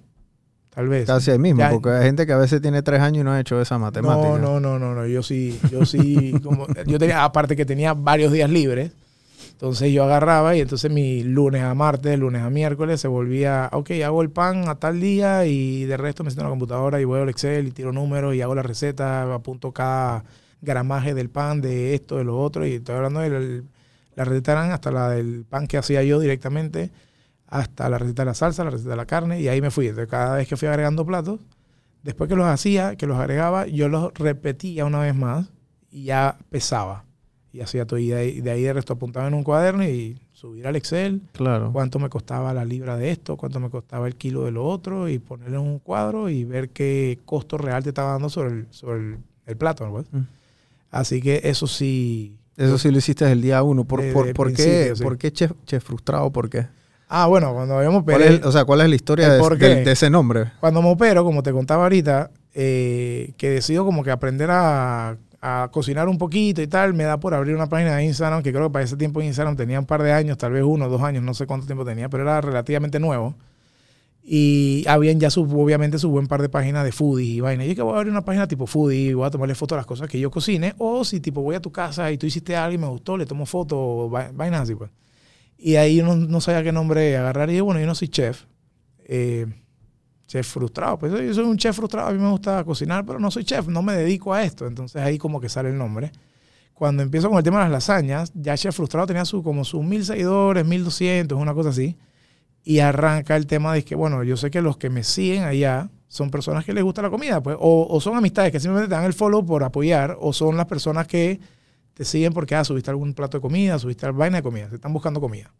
[0.69, 1.07] tal vez.
[1.07, 3.33] Casi ahí mismo, Ya- porque hay gente que a veces tiene tres años y no
[3.33, 4.29] ha hecho esa matemática.
[4.29, 5.05] No, no, no, no, no.
[5.05, 8.93] Yo sí, yo sí, como, yo tenía, aparte que tenía varios días libres,
[9.59, 13.91] entonces yo agarraba y entonces mi lunes a martes, lunes a miércoles se volvía, ok,
[14.05, 17.03] hago el pan a tal día y de resto me siento en la computadora y
[17.03, 20.23] voy al Excel y tiro números y hago la receta, apunto cada
[20.61, 23.63] gramaje del pan, de esto, de lo otro y estoy hablando de
[24.15, 26.91] la- receta eran hasta la del pan que hacía yo directamente,
[27.47, 29.87] hasta la receta de la salsa, la receta de la carne y ahí me fui.
[29.87, 31.39] Entonces cada vez que fui agregando platos,
[32.03, 35.49] Después que los hacía, que los agregaba, yo los repetía una vez más
[35.91, 37.05] y ya pesaba.
[37.51, 37.99] Y hacía todo.
[37.99, 41.21] Y de ahí, de ahí de resto apuntaba en un cuaderno y subir al Excel
[41.33, 41.71] Claro.
[41.73, 45.09] cuánto me costaba la libra de esto, cuánto me costaba el kilo de lo otro
[45.09, 48.67] y ponerlo en un cuadro y ver qué costo real te estaba dando sobre el,
[48.69, 49.85] sobre el, el plato.
[49.87, 50.19] ¿no?
[50.19, 50.25] Mm.
[50.91, 52.35] Así que eso sí.
[52.55, 53.83] Eso sí lo hiciste desde el día uno.
[53.85, 55.01] ¿Por, por, por qué, sí.
[55.01, 56.29] ¿por qué chef, chef frustrado?
[56.29, 56.67] ¿Por qué?
[57.07, 58.35] Ah, bueno, cuando habíamos ¿Cuál peleado.
[58.41, 60.51] es, o sea, ¿cuál es la historia de ese nombre?
[60.59, 65.69] cuando me opero, como te contaba ahorita, eh, que decido como que aprender a, a
[65.71, 68.67] cocinar un poquito y tal, me da por abrir una página de Instagram, que creo
[68.67, 71.23] que para ese tiempo Instagram tenía un par de años, tal vez uno, dos años,
[71.23, 73.35] no sé cuánto tiempo tenía, pero era relativamente nuevo.
[74.21, 77.65] Y habían ya su, obviamente su buen par de páginas de foodies y vaina.
[77.65, 79.77] Y yo que voy a abrir una página tipo foodie voy a tomarle fotos a
[79.77, 80.75] las cosas que yo cocine.
[80.77, 83.25] O si tipo voy a tu casa y tú hiciste algo y me gustó, le
[83.25, 84.91] tomo fotos vainas así pues.
[85.57, 87.49] Y ahí no, no sabía qué nombre agarrar.
[87.49, 88.43] Y yo, bueno, yo no soy chef.
[89.05, 89.47] Eh,
[90.29, 90.97] chef frustrado.
[90.99, 93.67] Pues yo soy un chef frustrado, a mí me gusta cocinar, pero no soy chef,
[93.67, 94.67] no me dedico a esto.
[94.67, 96.11] Entonces ahí como que sale el nombre.
[96.73, 99.83] Cuando empiezo con el tema de las lasañas, ya chef frustrado tenía su, como sus
[99.83, 101.97] mil seguidores, mil doscientos, una cosa así.
[102.63, 105.89] Y arranca el tema de que, bueno, yo sé que los que me siguen allá
[106.07, 109.05] son personas que les gusta la comida, pues, o, son amistades que simplemente te dan
[109.05, 111.39] el follow por apoyar, o son las personas que
[111.93, 114.75] te siguen porque, ah, subiste algún plato de comida, subiste alguna vaina de comida, te
[114.75, 115.53] están buscando comida.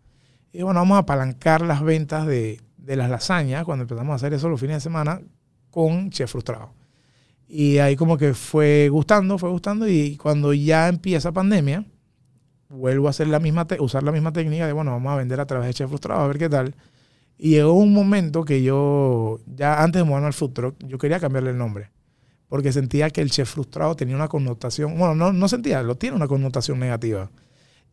[0.51, 4.34] Y bueno, vamos a apalancar las ventas de, de las lasañas cuando empezamos a hacer
[4.34, 5.22] eso los fines de semana
[5.70, 6.74] con Chef Frustrado.
[7.48, 11.86] Y ahí como que fue gustando, fue gustando y cuando ya empieza pandemia,
[12.70, 15.46] vuelvo a hacer la misma usar la misma técnica de, bueno, vamos a vender a
[15.46, 16.76] través de Chef Frustrado, a ver qué tal.
[17.42, 21.22] Y llegó un momento que yo, ya antes de mudarme al food truck, yo quería
[21.22, 21.90] cambiarle el nombre.
[22.50, 26.18] Porque sentía que el chef frustrado tenía una connotación, bueno, no, no sentía, lo tiene
[26.18, 27.32] una connotación negativa.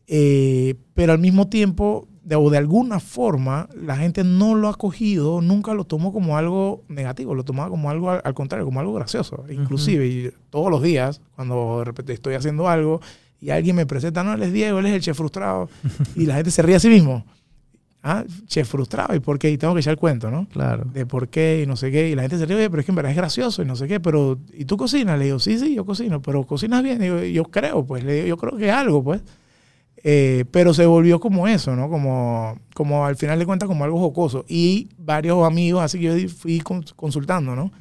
[0.05, 4.73] Eh, pero al mismo tiempo, de, o de alguna forma, la gente no lo ha
[4.75, 8.81] cogido, nunca lo tomó como algo negativo, lo tomaba como algo al, al contrario, como
[8.81, 9.45] algo gracioso.
[9.49, 12.99] Inclusive, y todos los días, cuando de repente estoy haciendo algo
[13.39, 15.69] y alguien me presenta, no, él es Diego, él es el chef frustrado,
[16.17, 17.25] y la gente se ríe a sí mismo.
[18.03, 19.49] Ah, chef frustrado, ¿y por qué?
[19.49, 20.47] Y tengo que echar el cuento, ¿no?
[20.49, 20.83] Claro.
[20.93, 22.09] de por qué y no sé qué.
[22.09, 23.75] Y la gente se ríe, "Oye, pero es que en verdad es gracioso y no
[23.77, 23.99] sé qué.
[24.01, 25.17] Pero, ¿y tú cocinas?
[25.17, 26.99] Le digo, sí, sí, yo cocino, pero cocinas bien.
[26.99, 29.21] Digo, yo creo, pues, le digo, yo creo que es algo, pues.
[30.03, 31.89] Eh, pero se volvió como eso, ¿no?
[31.89, 34.45] Como, como al final de cuentas, como algo jocoso.
[34.47, 37.71] Y varios amigos, así que yo fui cons- consultando, ¿no?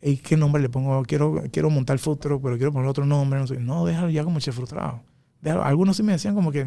[0.00, 1.02] ¿Y qué nombre le pongo?
[1.02, 3.40] Quiero, quiero montar food truck, pero quiero poner otro nombre.
[3.40, 3.58] No, sé.
[3.58, 5.00] no déjalo ya como chef frustrado.
[5.42, 5.64] Déjalo.
[5.64, 6.66] Algunos sí me decían como que,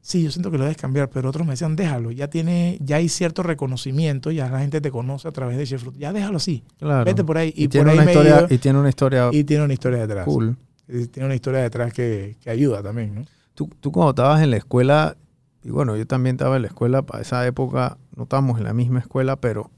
[0.00, 2.10] sí, yo siento que lo debes cambiar, pero otros me decían, déjalo.
[2.10, 5.80] Ya tiene, ya hay cierto reconocimiento, ya la gente te conoce a través de chef
[5.82, 6.00] frustrado.
[6.00, 6.64] Ya déjalo así.
[6.78, 7.04] Claro.
[7.04, 7.52] Vete por ahí.
[7.56, 9.64] Y, y, por tiene ahí una me historia, ido, y tiene una historia y tiene
[9.64, 10.24] una historia detrás.
[10.24, 10.56] cool.
[10.88, 13.24] Y Tiene una historia detrás que, que ayuda también, ¿no?
[13.68, 15.16] Tú, tú cuando estabas en la escuela,
[15.62, 18.74] y bueno, yo también estaba en la escuela, para esa época no estábamos en la
[18.74, 19.70] misma escuela, pero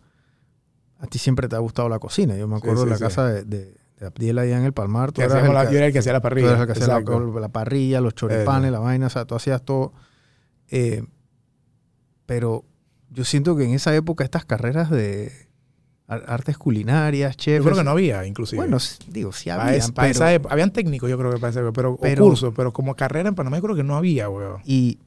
[0.98, 2.36] a ti siempre te ha gustado la cocina.
[2.36, 3.02] Yo me acuerdo sí, de la sí.
[3.02, 5.12] casa de, de, de Abdiel allá en el Palmar.
[5.12, 6.48] Tú eras el la- yo era el que hacía la tú parrilla.
[6.48, 6.86] eras el que hacía
[7.40, 9.92] la, parrilla, los choripanes, la vaina, o sea, tú hacías todo.
[10.68, 11.04] Eh,
[12.26, 12.64] pero
[13.10, 15.30] yo siento que en esa época estas carreras de
[16.06, 17.58] artes culinarias, chefs...
[17.58, 18.60] Yo creo que no había, inclusive.
[18.60, 18.78] Bueno,
[19.08, 19.82] digo, sí había,
[20.50, 23.34] habían técnicos, yo creo que para época, pero, Pero- o cursos, pero como carrera en
[23.34, 24.60] Panamá yo creo que no había, weón.
[24.64, 24.98] Y,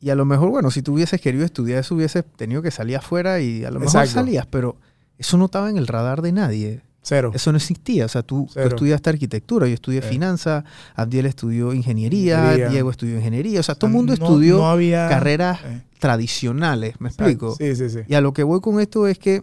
[0.00, 2.96] y a lo mejor, bueno, si tú hubieses querido estudiar eso, hubieses tenido que salir
[2.96, 4.12] afuera y a lo mejor Exacto.
[4.24, 4.76] salías, pero
[5.18, 6.80] eso no estaba en el radar de nadie.
[7.02, 7.32] Cero.
[7.34, 8.04] Eso no existía.
[8.04, 10.08] O sea, tú, estudiaste arquitectura, yo estudié Sí.
[10.08, 10.64] finanzas,
[10.94, 12.68] Abdiel estudió ingeniería, Ingeniería.
[12.68, 13.60] Diego estudió ingeniería.
[13.60, 17.24] O sea, todo el mundo no- estudió no había, carreras eh, tradicionales, ¿me exacto.
[17.30, 17.56] explico?
[17.56, 17.98] Sí, sí, sí.
[18.06, 19.42] Y a lo que voy con esto es que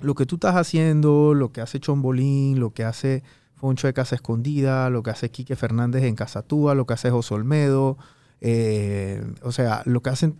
[0.00, 3.22] lo que tú estás haciendo, lo que hace Chombolín, lo que hace
[3.54, 7.10] Foncho de Casa Escondida, lo que hace Quique Fernández en Casa Túa, lo que hace
[7.10, 7.98] José Olmedo,
[8.40, 10.36] eh, o sea, lo que hacen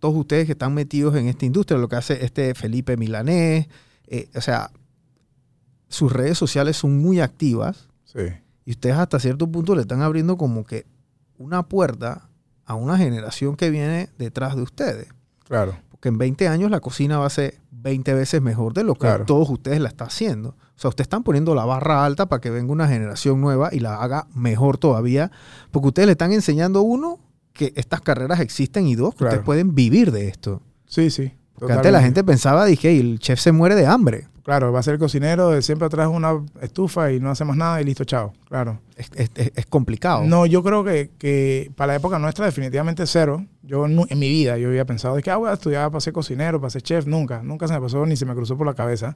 [0.00, 3.68] todos ustedes que están metidos en esta industria, lo que hace este Felipe Milanés,
[4.08, 4.70] eh, o sea,
[5.88, 8.20] sus redes sociales son muy activas Sí.
[8.64, 10.86] y ustedes hasta cierto punto le están abriendo como que
[11.38, 12.28] una puerta
[12.64, 15.08] a una generación que viene detrás de ustedes.
[15.44, 15.76] Claro.
[15.90, 19.00] Porque en 20 años la cocina va a ser 20 veces mejor de lo que
[19.00, 19.24] Claro.
[19.24, 20.50] todos ustedes la están haciendo.
[20.50, 23.80] O sea, ustedes están poniendo la barra alta para que venga una generación nueva y
[23.80, 25.30] la haga mejor todavía.
[25.70, 27.18] Porque ustedes le están enseñando, uno,
[27.52, 29.30] que estas carreras existen y dos, que Claro.
[29.32, 30.62] ustedes pueden vivir de esto.
[30.86, 31.32] Sí, sí.
[31.58, 34.28] Porque antes la gente pensaba, dije, el chef se muere de hambre.
[34.50, 37.84] Claro, va a ser cocinero, siempre atrás una estufa y no hace más nada y
[37.84, 38.32] listo, chao.
[38.48, 38.80] Claro.
[38.96, 40.24] Es, es- es- es complicado.
[40.24, 43.46] No, yo creo que, que para la época nuestra definitivamente cero.
[43.62, 46.12] Yo en mi vida yo había pensado de que ah, voy a estudiar para ser
[46.12, 47.06] cocinero, para ser chef.
[47.06, 49.14] Nunca, nunca se me pasó ni se me cruzó por la cabeza.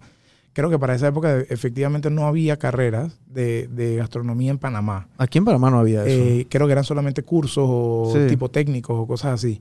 [0.53, 5.09] Creo que para esa época efectivamente no había carreras de, de gastronomía en Panamá.
[5.18, 6.11] Aquí en Panamá no había eso.
[6.24, 8.28] Eh, creo que eran solamente cursos o Sí.
[8.28, 9.61] tipo técnicos o cosas así.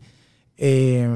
[0.57, 1.07] Eh,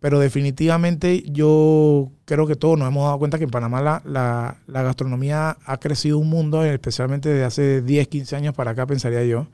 [0.00, 4.56] pero definitivamente yo creo que todos nos hemos dado cuenta que en Panamá la, la-
[4.66, 9.24] la gastronomía ha crecido un mundo, especialmente de hace 10, 15 años para acá, pensaría
[9.24, 9.46] yo,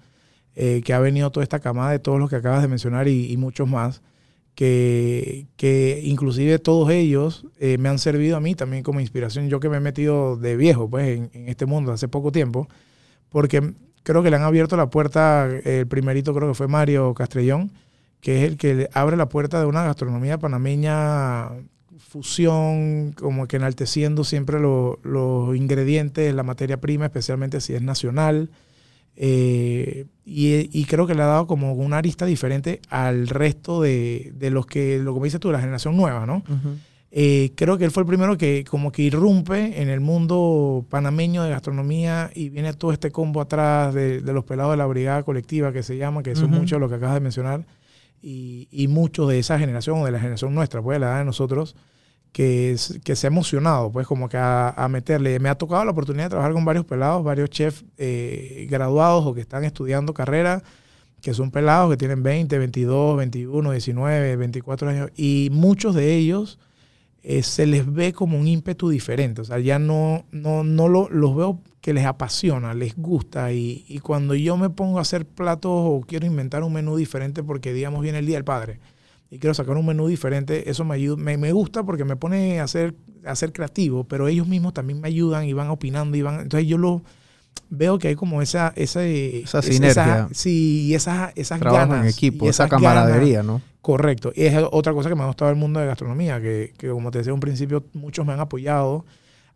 [0.54, 3.30] eh, que ha venido toda esta camada de todos los que acabas de mencionar y,
[3.32, 4.02] y muchos más,
[4.54, 9.60] que, que inclusive todos ellos eh, me han servido a mí también como inspiración, yo
[9.60, 12.68] que me he metido de viejo pues, en, en este mundo hace poco tiempo,
[13.30, 17.72] porque creo que le han abierto la puerta, el primerito creo que fue Mario Castrellón,
[18.26, 21.48] que es el que abre la puerta de una gastronomía panameña
[21.98, 28.50] fusión, como que enalteciendo siempre lo- los ingredientes, la materia prima, especialmente si es nacional.
[29.16, 34.32] Eh, y, y creo que le ha dado como una arista diferente al resto de,
[34.34, 36.38] de los que, lo que me dices tú, la generación nueva, ¿no?
[36.38, 36.76] Ujú.
[37.12, 41.44] Eh, creo que él fue el primero que como que irrumpe en el mundo panameño
[41.44, 45.22] de gastronomía y viene todo este combo atrás de, de los pelados de la brigada
[45.22, 46.56] colectiva que se llama, que son Ujú.
[46.60, 47.64] muchos los que acabas de mencionar,
[48.22, 51.18] y, y muchos de esa generación o de la generación nuestra, pues de la edad
[51.18, 51.76] de nosotros,
[52.32, 55.38] que, que se ha emocionado, pues como que a, a meterle.
[55.40, 59.32] Me ha tocado la oportunidad de trabajar con varios pelados, varios chefs eh, graduados o
[59.32, 60.62] que están estudiando carrera,
[61.22, 66.58] que son pelados que tienen 20, 22, 21, 19, 24 años, y muchos de ellos
[67.28, 69.40] eh, se les ve como un ímpetu diferente.
[69.40, 73.52] O sea, ya no, no, no lo- los veo que les apasiona, les gusta.
[73.52, 77.42] Y, y cuando yo me pongo a hacer platos o quiero inventar un menú diferente
[77.42, 78.78] porque, digamos, viene el Día del Padre
[79.28, 82.60] y quiero sacar un menú diferente, eso me ayuda, me, me gusta porque me pone
[82.60, 86.22] a ser, a ser creativo, pero ellos mismos también me ayudan y van opinando y
[86.22, 86.40] van.
[86.42, 87.02] Entonces yo lo
[87.70, 90.28] veo que hay como esa, esa, Esa sinergia.
[90.32, 92.04] sí, y esas, esas Trabajo ganas.
[92.04, 92.82] en equipo, y esa ganas.
[92.82, 93.60] camaradería, ¿no?
[93.86, 94.32] Correcto.
[94.34, 97.12] Y es otra cosa que me ha gustado del mundo de gastronomía, que, que como
[97.12, 99.04] te decía un principio, muchos me han apoyado,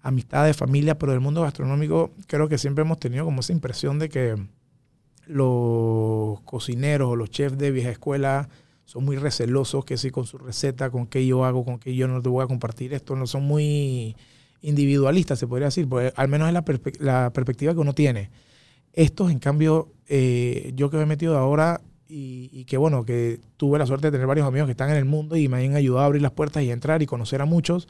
[0.02, 4.08] amistades, familia, pero del mundo gastronómico creo que siempre hemos tenido como esa impresión de
[4.08, 4.36] que
[5.26, 8.48] los cocineros o los chefs de vieja escuela
[8.84, 12.06] son muy recelosos, que si con su receta, con qué yo hago, con qué yo
[12.06, 14.14] no te voy a compartir esto, no son muy
[14.62, 16.54] individualistas, se podría decir, porque al menos es
[17.00, 18.30] la perspectiva que uno tiene.
[18.92, 21.80] Estos, en cambio, eh, yo que me he metido ahora
[22.10, 24.96] y, y que bueno, que tuve la suerte de tener varios amigos que están en
[24.96, 27.46] el mundo y me han ayudado a abrir las puertas y entrar y conocer a
[27.46, 27.88] muchos,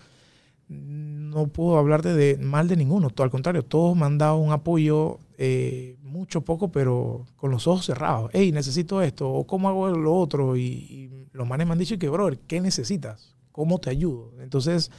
[0.69, 4.53] no puedo hablarte de mal de ninguno, todo al contrario, todos me han dado un
[4.53, 8.31] apoyo, eh, mucho, poco, pero con los ojos cerrados.
[8.33, 11.99] Hey, necesito esto, o cómo hago lo otro, y, y los manes me han dicho
[11.99, 13.35] que, brother, ¿qué necesitas?
[13.51, 14.33] ¿Cómo te ayudo?
[14.41, 14.93] Entonces,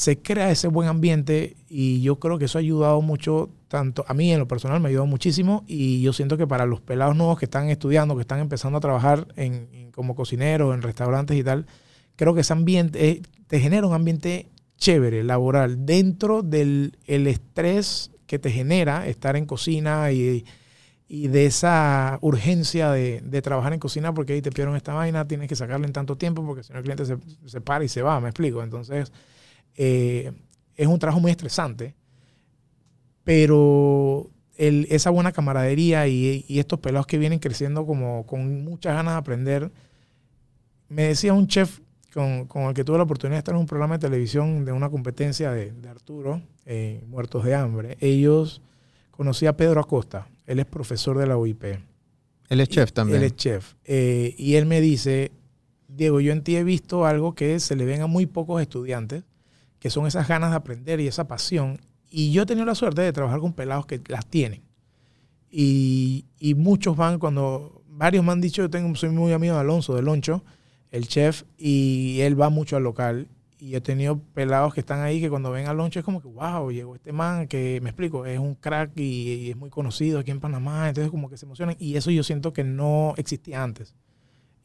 [0.00, 4.14] se crea ese buen ambiente y yo creo que eso ha ayudado mucho, tanto a
[4.14, 7.14] mí en lo personal me ha ayudado muchísimo y yo siento que para los pelados
[7.16, 11.36] nuevos que están estudiando, que están empezando a trabajar en, en- como cocineros, en restaurantes
[11.36, 11.66] y tal,
[12.16, 14.48] creo que ese ambiente eh, te genera un ambiente
[14.78, 20.46] chévere, laboral, dentro del el estrés que te genera estar en cocina y,
[21.08, 25.26] y de esa urgencia de, de trabajar en cocina porque ahí te pidieron esta vaina,
[25.26, 27.88] tienes que sacarle en tanto tiempo porque si no el cliente se, se para y
[27.88, 28.62] se va, me explico.
[28.62, 29.12] Entonces,
[29.76, 30.32] eh,
[30.76, 31.94] es un trabajo muy estresante,
[33.24, 38.94] pero el- esa buena camaradería y, y estos pelados que vienen creciendo como con muchas
[38.94, 39.70] ganas de aprender.
[40.88, 41.80] Me decía un chef
[42.12, 44.72] con, con el que tuve la oportunidad de estar en un programa de televisión de
[44.72, 47.96] una competencia de, de Arturo, eh, Muertos de Hambre.
[48.00, 48.60] Ellos
[49.10, 51.64] conocí a Pedro Acosta, él es profesor de la UIP.
[52.48, 53.18] Él es chef también.
[53.18, 53.74] Él es chef.
[53.84, 55.30] Eh, y él me dice,
[55.86, 59.22] Diego, yo en ti he visto algo que se le ven a muy pocos estudiantes,
[59.80, 61.80] que son esas ganas de aprender y esa pasión.
[62.10, 64.62] Y yo he tenido la suerte de trabajar con pelados que las tienen.
[65.50, 69.60] Y, y muchos van cuando, varios me han dicho, yo tengo, soy muy amigo de
[69.60, 70.44] Alonso, de Loncho,
[70.90, 73.28] el chef, y él va mucho al local.
[73.58, 76.28] Y he tenido pelados que están ahí que cuando ven a Loncho es como que,
[76.28, 80.18] wow, llegó este man que, me explico, es un crack y, y es muy conocido
[80.18, 80.88] aquí en Panamá.
[80.88, 81.76] Entonces como que se emocionan.
[81.78, 83.94] Y eso yo siento que no existía antes.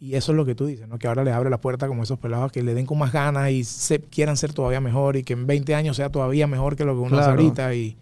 [0.05, 0.99] Y eso es lo que tú dices, ¿no?
[0.99, 3.49] Que ahora les abre la puerta como esos pelados que le den con más ganas
[3.49, 6.85] y se, quieran ser todavía mejor y que en 20 años sea todavía mejor que
[6.85, 7.41] lo que uno hace Claro.
[7.41, 7.73] ahorita.
[7.73, 7.97] Y,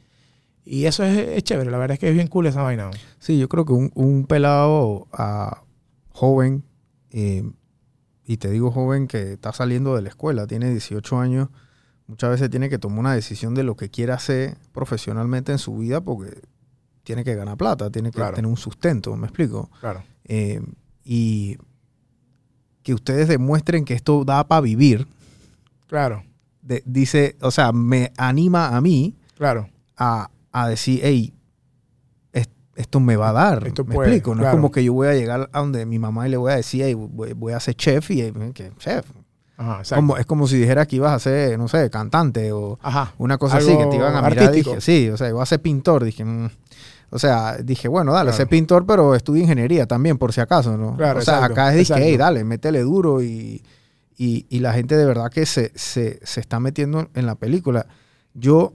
[0.66, 1.72] y eso es, es chévere.
[1.72, 2.86] La verdad es que es bien cool esa vaina.
[2.88, 2.91] ¿no?
[3.20, 5.64] Sí, yo creo que un, un pelado ah,
[6.10, 6.64] joven
[7.12, 7.43] eh,
[8.26, 11.47] y te digo joven que está saliendo de la escuela, tiene 18 años,
[12.08, 15.78] muchas veces tiene que tomar una decisión de lo que quiere hacer profesionalmente en su
[15.78, 16.41] vida porque
[17.04, 18.36] tiene que ganar plata, tiene que Claro.
[18.36, 19.70] tener un sustento, ¿me explico?
[19.80, 20.04] Claro.
[20.26, 20.62] Eh,
[21.06, 21.58] y
[22.84, 25.08] que ustedes demuestren que esto da para vivir,
[25.88, 26.24] Claro.
[26.62, 29.70] de- dice, o sea, me anima a mí Claro.
[29.98, 31.34] a, a decir, hey,
[32.34, 33.66] es- esto me va a dar.
[33.68, 34.56] Esto me puede, explico, no claro.
[34.56, 36.56] es como que yo voy a llegar a donde mi mamá y le voy a
[36.56, 39.06] decir, hey, voy, voy a ser chef y eh, que chef.
[39.56, 39.84] Ajá.
[39.96, 43.14] Como, es como si dijera que ibas a ser, no sé, cantante o Ajá.
[43.20, 44.46] una cosa así, que te iban a mirar.
[44.48, 44.72] artístico.
[44.72, 46.04] Dije, sí, o sea, iba a ser pintor.
[46.04, 46.50] Dije, mm.
[47.14, 48.38] O sea, dije, bueno, dale, Claro.
[48.38, 50.95] sé pintor, pero estudia ingeniería también, por si acaso, ¿no?
[50.97, 53.64] Claro, o sea, exacto, acá es dije, hey, dale, métele duro y,
[54.18, 57.86] y, y la gente de verdad que se, se, se está metiendo en la película.
[58.34, 58.74] Yo,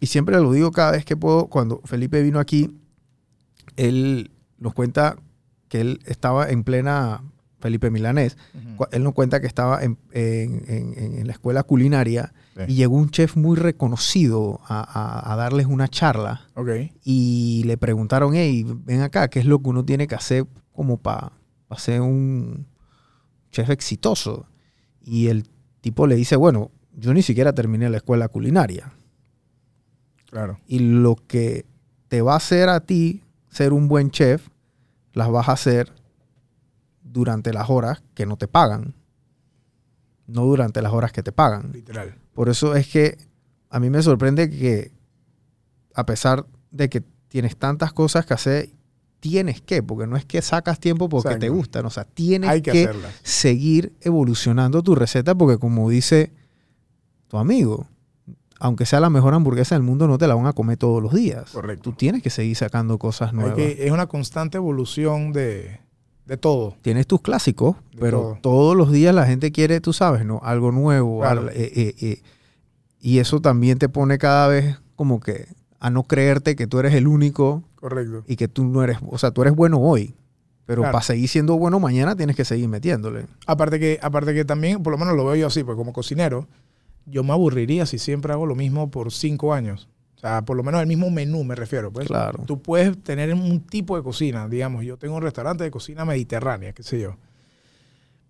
[0.00, 2.76] y siempre lo digo cada vez que puedo, cuando Felipe vino aquí,
[3.76, 5.16] él nos cuenta
[5.68, 7.22] que él estaba en plena,
[7.60, 8.36] Felipe Milanés,
[8.92, 12.62] él nos cuenta que estaba en, en- en- en la escuela culinaria Sí.
[12.68, 16.46] y llegó un chef muy reconocido a, a- a darles una charla
[17.04, 20.96] y le preguntaron, hey, ven acá, ¿qué es lo que uno tiene que hacer como
[20.96, 21.32] para
[21.76, 22.66] ser un
[23.50, 24.46] chef exitoso?
[25.02, 25.46] Y el
[25.82, 28.90] tipo le dice, bueno, yo ni siquiera terminé la escuela culinaria
[30.30, 30.58] Claro.
[30.66, 31.66] y lo que
[32.08, 34.48] te va a hacer a ti ser un buen chef,
[35.12, 35.92] las vas a hacer
[37.02, 38.94] durante las horas que no te pagan,
[40.26, 41.70] no durante las horas que te pagan.
[41.72, 42.14] Literal.
[42.36, 43.18] Por eso es que
[43.70, 44.92] a mí me sorprende que
[45.94, 48.70] a pesar de que tienes tantas cosas que hacer,
[49.18, 51.46] tienes que, porque no es que sacas tiempo porque Exacto.
[51.46, 52.90] te gustan, o sea, tienes Hay que, que
[53.24, 56.32] seguir evolucionando tu receta porque como dice
[57.28, 57.88] tu amigo,
[58.60, 61.12] aunque sea la mejor hamburguesa del mundo, no te la van a comer todos los
[61.12, 61.50] días.
[61.50, 61.82] Correcto.
[61.90, 63.54] Tú tienes que seguir sacando cosas nuevas.
[63.56, 65.80] que- es una constante evolución de,
[66.26, 66.76] de todo.
[66.82, 68.38] Tienes tus clásicos, De pero todo.
[68.42, 70.40] todos los días la gente quiere, tú sabes, ¿no?
[70.42, 71.20] Algo nuevo.
[71.20, 71.48] Claro.
[71.50, 72.22] eh, eh, eh,
[73.00, 75.46] y eso también te pone cada vez como que
[75.78, 78.24] a no creerte que tú eres el único Correcto.
[78.26, 80.14] y que tú no eres, o sea, tú eres bueno hoy.
[80.64, 80.94] Pero Claro.
[80.94, 83.26] para seguir siendo bueno mañana tienes que seguir metiéndole.
[83.46, 86.48] Aparte que, aparte que también, por lo menos lo veo yo así, pues como cocinero,
[87.04, 89.88] yo me aburriría si siempre hago lo mismo por cinco años.
[90.26, 91.92] Sea, por lo menos el mismo menú me refiero.
[91.92, 92.06] Pues.
[92.06, 92.42] Claro.
[92.46, 96.72] Tú puedes tener un tipo de cocina, digamos, yo tengo un restaurante de cocina mediterránea,
[96.72, 97.16] qué sé yo.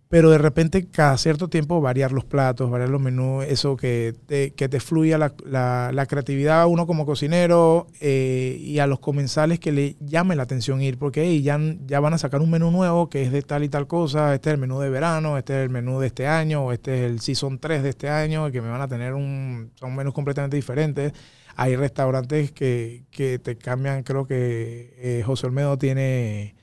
[0.08, 4.52] Pero de repente cada cierto tiempo variar los platos, variar los menús, eso que te,
[4.54, 9.00] que te fluya la, la- la creatividad a uno como cocinero eh, y a los
[9.00, 12.50] comensales que le llame la atención ir, porque hey, ya, ya van a sacar un
[12.52, 15.38] menú nuevo que es de tal y tal cosa, este es el menú de verano,
[15.38, 18.08] este es el menú de este año, o este es el season 3 de este
[18.08, 21.12] año, que me van a tener un, son menús completamente diferentes.
[21.56, 26.55] Hay restaurantes que, que te cambian, creo que eh, José Olmedo tiene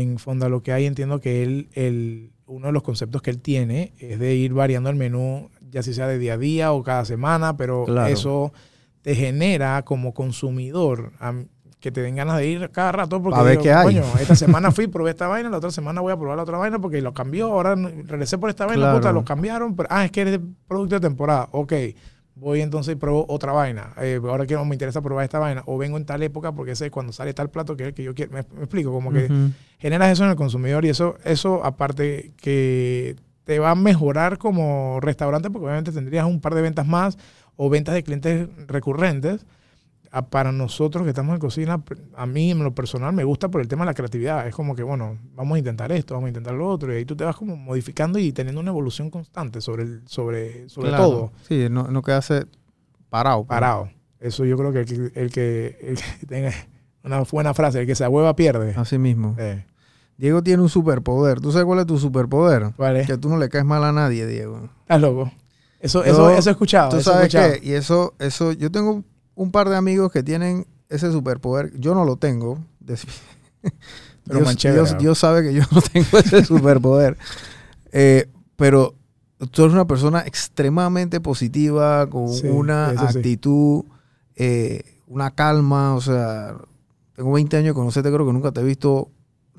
[0.00, 3.40] en Fonda lo que hay, entiendo que él, el, uno de los conceptos que él
[3.40, 6.82] tiene es de ir variando el menú, ya si sea de día a día o
[6.82, 8.12] cada semana, pero Claro.
[8.12, 8.52] eso
[9.02, 11.12] te genera como consumidor
[11.80, 13.84] que te den ganas de ir cada rato porque Pa' ver digo, qué hay.
[13.84, 16.56] coño, esta semana fui, probé esta vaina, la otra semana voy a probar la otra
[16.56, 18.98] vaina porque lo cambió, ahora regresé por esta vaina, Claro.
[18.98, 21.72] puta, lo cambiaron, pero, ah, es que eres producto de temporada, ok,
[22.36, 25.78] voy entonces y pruebo otra vaina, eh, ahora quiero, me interesa probar esta vaina, o
[25.78, 28.02] vengo en tal época porque ese es cuando sale tal plato que es el que
[28.02, 29.28] yo quiero, me, me explico, como que
[29.78, 34.98] generas eso en el consumidor y eso, eso aparte que te va a mejorar como
[35.00, 37.18] restaurante porque obviamente tendrías un par de ventas más
[37.56, 39.46] o ventas de clientes recurrentes.
[40.16, 41.82] A- Para nosotros que estamos en cocina,
[42.16, 44.46] a mí en lo personal me gusta por el tema de la creatividad.
[44.46, 46.92] Es como que, bueno, vamos a intentar esto, vamos a intentar lo otro.
[46.92, 50.68] Y ahí tú te vas como modificando y teniendo una evolución constante sobre, el, sobre,
[50.68, 51.04] sobre Claro.
[51.04, 52.46] todo, Sí, no, no quedarse
[53.10, 53.38] parado.
[53.44, 53.48] pues.
[53.48, 53.90] parado.
[54.20, 56.52] Eso yo creo que el que, el que, el que tenga
[57.02, 58.72] una buena frase, el que se ahueva pierde.
[58.76, 59.34] Así mismo.
[59.38, 59.64] Eh,
[60.16, 61.40] Diego tiene un superpoder.
[61.40, 62.70] ¿Tú sabes cuál es tu superpoder?
[62.76, 63.06] ¿Cuál es?
[63.08, 64.68] Que tú no le caes mal a nadie, Diego.
[64.82, 65.32] Estás loco.
[65.80, 66.90] Eso, Yo- eso, eso he escuchado.
[66.90, 67.60] Tú eso sabes escuchado.
[67.60, 69.02] que, y eso, eso, yo tengo
[69.34, 71.72] un par de amigos que tienen ese superpoder.
[71.78, 72.58] Yo no lo tengo.
[74.26, 74.98] Pero Dios, Dios-.
[74.98, 77.16] Dios sabe que yo no tengo ese superpoder.
[77.92, 78.94] Eh, pero
[79.50, 83.18] tú eres una persona extremadamente positiva, con Sí, una sí.
[83.18, 83.84] actitud,
[84.36, 85.94] eh, una calma.
[85.94, 86.56] O sea,
[87.14, 89.10] tengo 20 años de conocerte, creo que nunca te he visto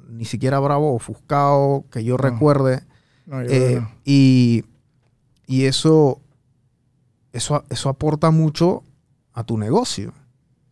[0.10, 2.24] ni siquiera bravo o ofuscado, que yo No.
[2.24, 2.84] recuerde.
[3.26, 3.92] No, yo Eh, no.
[4.04, 4.64] y,
[5.48, 6.22] y eso,
[7.34, 8.84] eso, eso aporta mucho
[9.36, 10.14] a tu negocio.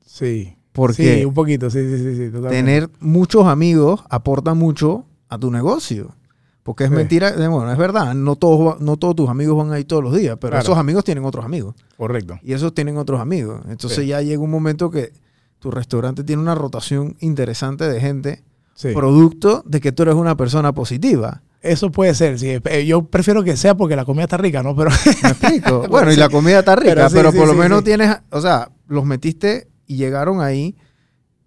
[0.06, 0.56] Sí.
[0.72, 5.52] Porque sí, un poquito, sí, sí, sí, sí tener muchos amigos aporta mucho a tu
[5.52, 6.16] negocio.
[6.64, 6.96] Porque es Sí.
[6.96, 10.02] mentira, eh, bueno, es verdad, no todos, no todos tus amigos van a ir todos
[10.04, 10.64] los días, pero Claro.
[10.64, 11.76] esos amigos tienen otros amigos.
[11.98, 12.40] Correcto.
[12.42, 13.62] Y esos tienen otros amigos.
[13.70, 14.08] Entonces Sí.
[14.08, 15.12] ya llega un momento que
[15.60, 18.44] tu restaurante tiene una rotación interesante de gente,
[18.76, 18.94] Sí.
[18.94, 21.44] producto de que tú eres una persona positiva.
[21.64, 22.58] Eso puede ser, sí.
[22.66, 24.76] Eh, Yo prefiero que sea porque la comida está rica, ¿no?
[24.76, 24.92] Pero
[25.24, 25.86] ¿Me explico?
[25.90, 27.86] Bueno, y la comida está rica, Pero por sí, lo menos sí.
[27.86, 30.76] tienes, o sea, los metiste y llegaron ahí.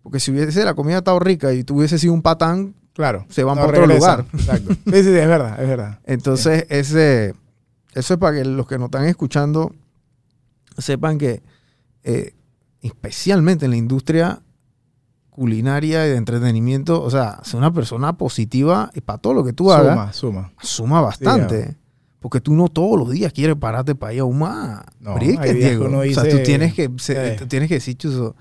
[0.02, 3.26] Porque si hubiese la comida estado rica y tú hubiese sido un patán, claro.
[3.28, 4.20] se van no otro regresan.
[4.20, 4.26] lugar.
[4.40, 4.72] Exacto.
[4.74, 5.98] Sí, sí, sí, es verdad, es verdad.
[6.04, 7.34] Entonces, ese,
[7.94, 9.74] eso es para que los que nos están escuchando
[10.78, 11.42] sepan que,
[12.04, 12.32] eh,
[12.80, 14.40] especialmente en la industria
[15.36, 19.52] culinaria y de entretenimiento, o sea, ser una persona positiva y para todo lo que
[19.52, 20.52] tú hagas, Suma, suma.
[20.60, 21.76] suma bastante.
[22.18, 24.82] porque tú no todos los días quieres pararte para ir a un más.
[24.98, 25.84] No, Brique, Diego.
[25.84, 27.36] uno o sea, dice- tú tienes que, se- Eh.
[27.38, 28.34] tú tienes que decir, "Chuzo,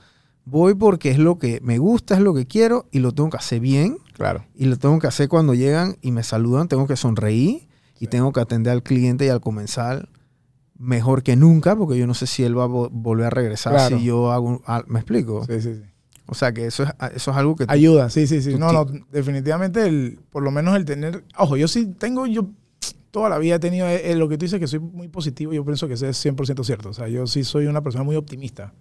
[0.44, 3.38] voy porque es lo que me gusta, es lo que quiero y lo tengo que
[3.38, 4.44] hacer bien Claro.
[4.56, 7.68] y lo tengo que hacer cuando llegan y me saludan, tengo que sonreír
[8.00, 10.10] y tengo que atender al cliente y al comensal
[10.80, 13.74] mejor que nunca, porque yo no sé si él va a vo- volver a regresar
[13.74, 13.98] Claro.
[14.00, 15.46] si yo hago, un- ah, ¿me explico?
[15.46, 15.82] Sí, sí, sí.
[16.28, 18.56] O sea que eso es, eso es algo que tú- Ayuda, sí, sí, sí.
[18.56, 21.24] No, no, definitivamente, el, por lo menos el tener.
[21.38, 22.50] Ojo, yo sí tengo, yo
[23.12, 25.54] toda la vida he tenido eh, eh, lo que tú dices que soy muy positivo.
[25.54, 26.90] Yo pienso que eso es 100% cierto.
[26.90, 28.74] O sea, yo sí soy una persona muy optimista.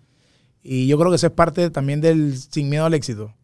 [0.63, 3.35] Y yo creo que eso es parte también del sin miedo al éxito.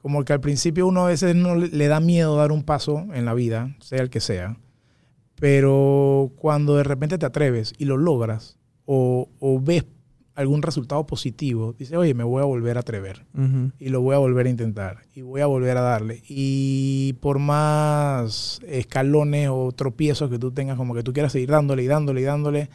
[0.00, 3.06] Como que al principio uno a veces no le, le da miedo dar un paso
[3.12, 4.56] en la vida, sea el que sea.
[5.38, 9.84] Pero cuando de repente te atreves y lo logras o, o ves
[10.40, 13.26] algún resultado positivo, dices, oye, me voy a volver a atrever
[13.78, 16.22] y lo voy a volver a intentar y voy a volver a darle.
[16.28, 21.82] Y por más escalones o tropiezos que tú tengas, como que tú quieras seguir dándole
[21.82, 22.70] y dándole y dándole,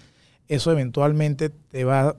[0.47, 2.15] eso eventualmente te va,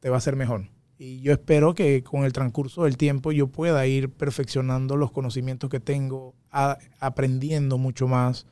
[0.00, 0.68] te va a hacer mejor.
[0.98, 5.68] Y yo espero que con el transcurso del tiempo yo pueda ir perfeccionando los conocimientos
[5.70, 8.46] que tengo, a- aprendiendo mucho más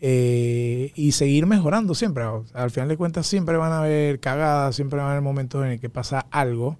[0.00, 2.24] eh, y seguir mejorando siempre.
[2.54, 5.72] Al final de cuentas siempre van a haber cagadas, siempre van a haber momentos en
[5.72, 6.76] el que pasa algo.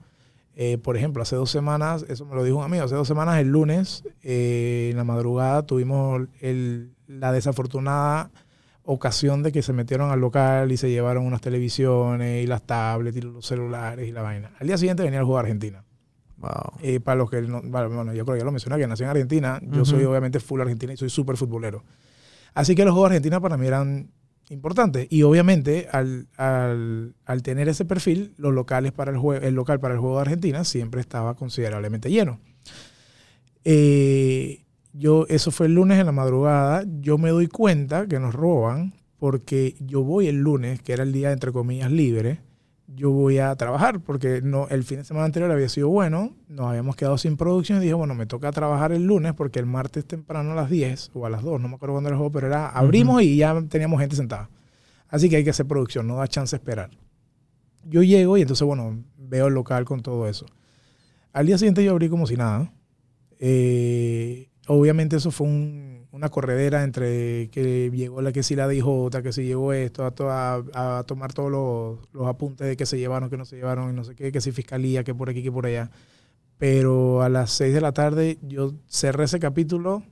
[0.55, 3.39] Eh, por ejemplo, hace dos semanas, eso me lo dijo un amigo, hace dos semanas,
[3.39, 8.31] el lunes, eh, en la madrugada, tuvimos el- la desafortunada
[8.85, 13.17] ocasión de que se metieron al local y se llevaron unas televisiones y las tablets
[13.17, 14.53] y los celulares y la vaina.
[14.61, 15.85] Al día siguiente venía el juego de Argentina.
[16.39, 16.51] Wow.
[16.83, 19.09] Eh, para los que no, bueno, yo creo que ya lo mencioné, que nací en
[19.09, 21.83] Argentina, yo soy obviamente full argentina y soy súper futbolero.
[22.57, 24.11] Así que los Juegos de Argentina para mí eran
[24.49, 25.07] importantes.
[25.11, 29.95] Y obviamente al, al- al tener ese perfil, los locales para el, el local para
[29.95, 32.41] el Juego de Argentina siempre estaba considerablemente lleno.
[33.65, 36.85] Eh, yo, eso fue el lunes en la madrugada.
[37.01, 41.13] Yo me doy cuenta que nos roban porque yo voy el lunes, que era el
[41.13, 42.41] día entre comillas libre,
[42.89, 46.67] yo voy a trabajar porque no, el fin de semana anterior había sido bueno, nos
[46.67, 50.05] habíamos quedado sin producción y dije, bueno, me toca trabajar el lunes porque el martes
[50.07, 52.33] temprano a las 10 o a las 2, no me acuerdo cuándo era el juego,
[52.33, 54.51] pero era abrimos y ya teníamos gente sentada.
[55.09, 56.91] Así que hay que hacer producción, no da chance de esperar.
[57.85, 60.47] Yo llego y entonces, bueno, veo el local con todo eso.
[61.33, 62.73] Al día siguiente yo abrí como si nada.
[63.39, 65.86] Eh, obviamente eso fue un-
[66.17, 70.15] una corredera entre que llegó la que sí la dijo, que si llegó esto, a,
[70.75, 73.91] a- a tomar todos los, los apuntes de que se llevaron, que no se llevaron,
[73.91, 75.91] y no sé qué, que si fiscalía, que por aquí, que por allá.
[76.59, 80.03] Pero a las 6 de la tarde yo cerré ese capítulo,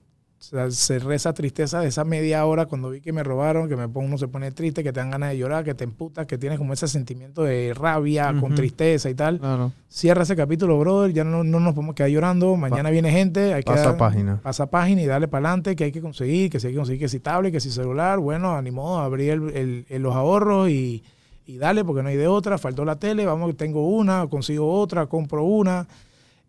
[0.50, 3.88] sea, cerré esa tristeza de esa media hora cuando vi que me robaron, que me
[3.88, 6.38] pongo, uno se pone triste, que te dan ganas de llorar, que te emputas, que
[6.38, 9.72] tienes como ese sentimiento de rabia, con tristeza y tal Claro.
[9.88, 11.12] cierra ese capítulo, brother.
[11.12, 12.56] Ya no, no nos podemos quedar llorando.
[12.56, 13.54] Mañana viene gente.
[13.54, 14.40] Hay que Pasa dar- página.
[14.42, 15.74] Pasa página y darle para adelante.
[15.76, 18.18] Que hay que conseguir, que si hay que conseguir, que si tablet, que si celular.
[18.18, 21.02] Bueno, animó a abrir el- el- el- los ahorros y,
[21.46, 22.58] y dale, porque no hay de otra.
[22.58, 23.24] Faltó la tele.
[23.26, 25.86] Vamos, tengo una, consigo otra, compro una.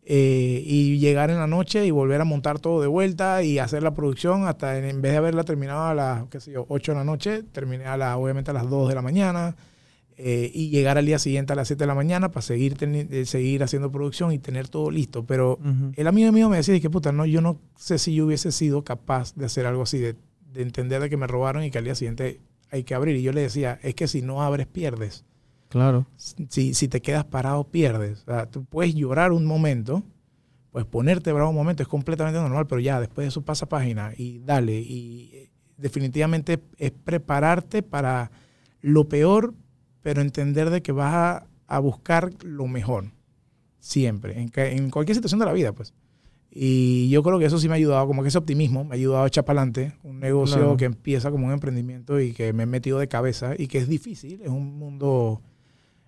[0.07, 3.81] Eh, y llegar en la noche y volver a montar todo de vuelta y hacer
[3.81, 6.91] la producción hasta en, en vez de haberla terminado a las, qué sé yo, 8
[6.91, 9.55] de la noche, terminé a las, obviamente a las 2 de la mañana
[10.17, 13.25] eh, y llegar al día siguiente a las 7 de la mañana para seguir, eh,
[13.25, 15.25] seguir haciendo producción y tener todo listo.
[15.25, 15.59] Pero
[15.95, 18.83] el amigo mío me decía, que puta, no, yo no sé si yo hubiese sido
[18.83, 20.15] capaz de hacer algo así, de,
[20.53, 22.39] de entender de que me robaron y que al día siguiente
[22.71, 23.17] hay que abrir.
[23.17, 25.25] Y yo le decía, es que si no abres, pierdes.
[25.69, 26.05] Claro.
[26.49, 28.21] Si, si te quedas parado, pierdes.
[28.21, 30.03] O sea, tú puedes llorar un momento,
[30.71, 34.11] pues ponerte bravo un momento es completamente normal, pero ya después de eso pasa página
[34.15, 34.79] y dale.
[34.79, 38.31] Y eh, definitivamente es prepararte para
[38.81, 39.53] lo peor,
[40.01, 43.11] pero entender de que vas a, a buscar lo mejor.
[43.79, 44.39] Siempre.
[44.41, 45.93] En, en cualquier situación de la vida, pues.
[46.57, 48.95] Y yo creo que eso sí me ha ayudado, como que ese optimismo me ha
[48.95, 50.77] ayudado a echar para adelante un negocio Claro.
[50.77, 53.89] que empieza como un emprendimiento y que me he metido de cabeza y que es
[53.89, 55.41] difícil, es un mundo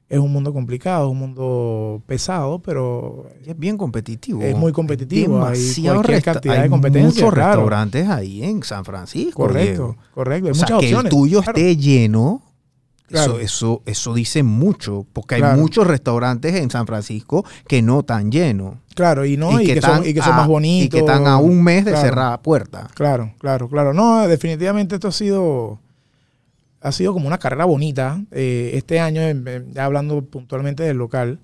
[0.10, 4.42] es un mundo complicado, es un mundo pesado, pero es bien competitivo.
[4.42, 7.50] Es muy competitivo, hay cualquier cantidad de hay competencia, Muchos claro.
[7.52, 9.44] restaurantes ahí en San Francisco.
[9.44, 9.98] correcto, Diego.
[10.14, 11.04] correcto, hay O sea, muchas que opciones.
[11.06, 11.58] el tuyo claro.
[11.58, 12.42] esté lleno.
[13.10, 13.36] Claro.
[13.36, 18.30] Eso, eso, eso dice mucho, porque hay muchos restaurantes en San Francisco que no están
[18.32, 18.76] llenos.
[18.96, 20.86] Claro, y no, y, que, son, y que son a- más bonitos.
[20.88, 22.90] Y que están a un mes de cerrar puerta.
[22.96, 23.94] Claro, claro, claro.
[23.94, 25.80] No, definitivamente esto ha sido,
[26.82, 28.24] ha sido como una carrera bonita.
[28.32, 29.22] eh, este año,
[29.72, 31.40] ya hablando puntualmente del local,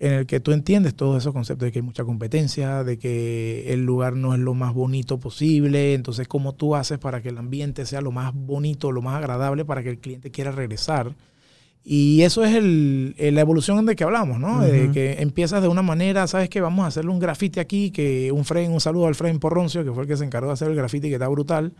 [0.00, 3.72] en el que tú entiendes todos esos conceptos de que hay mucha competencia, de que
[3.72, 5.94] el lugar no es lo más bonito posible.
[5.94, 9.64] Entonces, ¿cómo tú haces para que el ambiente sea lo más bonito, lo más agradable
[9.64, 11.16] para que el cliente quiera regresar?
[11.84, 14.60] Y eso es el, la evolución de que hablamos, ¿no?
[14.60, 16.60] De que empiezas de una manera, ¿sabes qué?
[16.60, 19.92] Vamos a hacerle un grafiti aquí, que un Fren, un saludo al Fren Porroncio, que
[19.92, 21.72] fue el que se encargó de hacer el grafiti, que está brutal.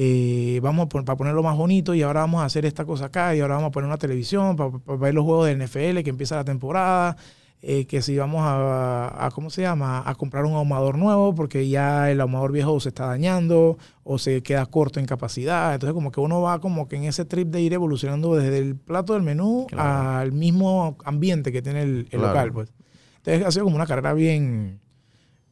[0.00, 3.06] Eh, vamos a pon- para ponerlo más bonito y ahora vamos a hacer esta cosa
[3.06, 6.04] acá y ahora vamos a poner una televisión para, para ver los juegos de NFL
[6.04, 7.16] que empieza la temporada.
[7.60, 10.04] eh, que si vamos a, a- ¿cómo se llama?
[10.08, 14.44] A comprar un ahumador nuevo porque ya el ahumador viejo se está dañando o se
[14.44, 15.74] queda corto en capacidad.
[15.74, 18.76] Entonces como que uno va como que en ese trip de ir evolucionando desde el
[18.76, 20.18] plato del menú Claro.
[20.20, 22.26] al mismo ambiente que tiene el, el Claro.
[22.28, 22.52] local.
[22.52, 22.72] Pues.
[23.16, 24.78] Entonces ha sido como una carrera bien,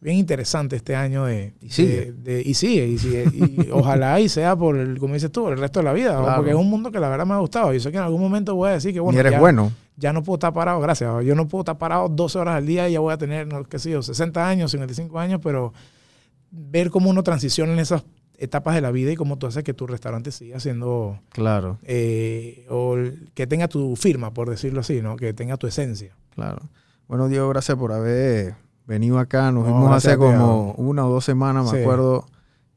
[0.06, 1.52] bien interesante este año de...
[1.60, 2.12] Y sigue.
[2.12, 3.24] de- de- y sigue, y sigue.
[3.34, 6.16] Y ojalá y sea por, el, como dices tú, el resto de la vida.
[6.18, 6.36] Claro.
[6.36, 7.72] Porque es un mundo que la verdad me ha gustado.
[7.72, 9.72] Yo sé que en algún momento voy a decir que bueno, y eres ya, bueno.
[9.96, 11.10] ya no puedo estar parado, gracias.
[11.24, 13.64] Yo no puedo estar parado 12 horas al día y ya voy a tener, no,
[13.64, 15.72] qué sé yo, 60 años, 55 años, pero
[16.52, 18.04] ver cómo uno transiciona en esas
[18.38, 22.64] etapas de la vida y cómo tú haces que tu restaurante siga siendo, Claro, eh,
[22.70, 22.96] o
[23.34, 25.16] que tenga tu firma, por decirlo así, ¿no?
[25.16, 26.14] Que tenga tu esencia.
[26.34, 26.60] claro.
[27.08, 28.56] Bueno, Diego, gracias por haber
[28.86, 29.50] venido acá.
[29.52, 31.82] Nos No, vimos hace como una o dos semanas, me Sí.
[31.82, 32.26] acuerdo.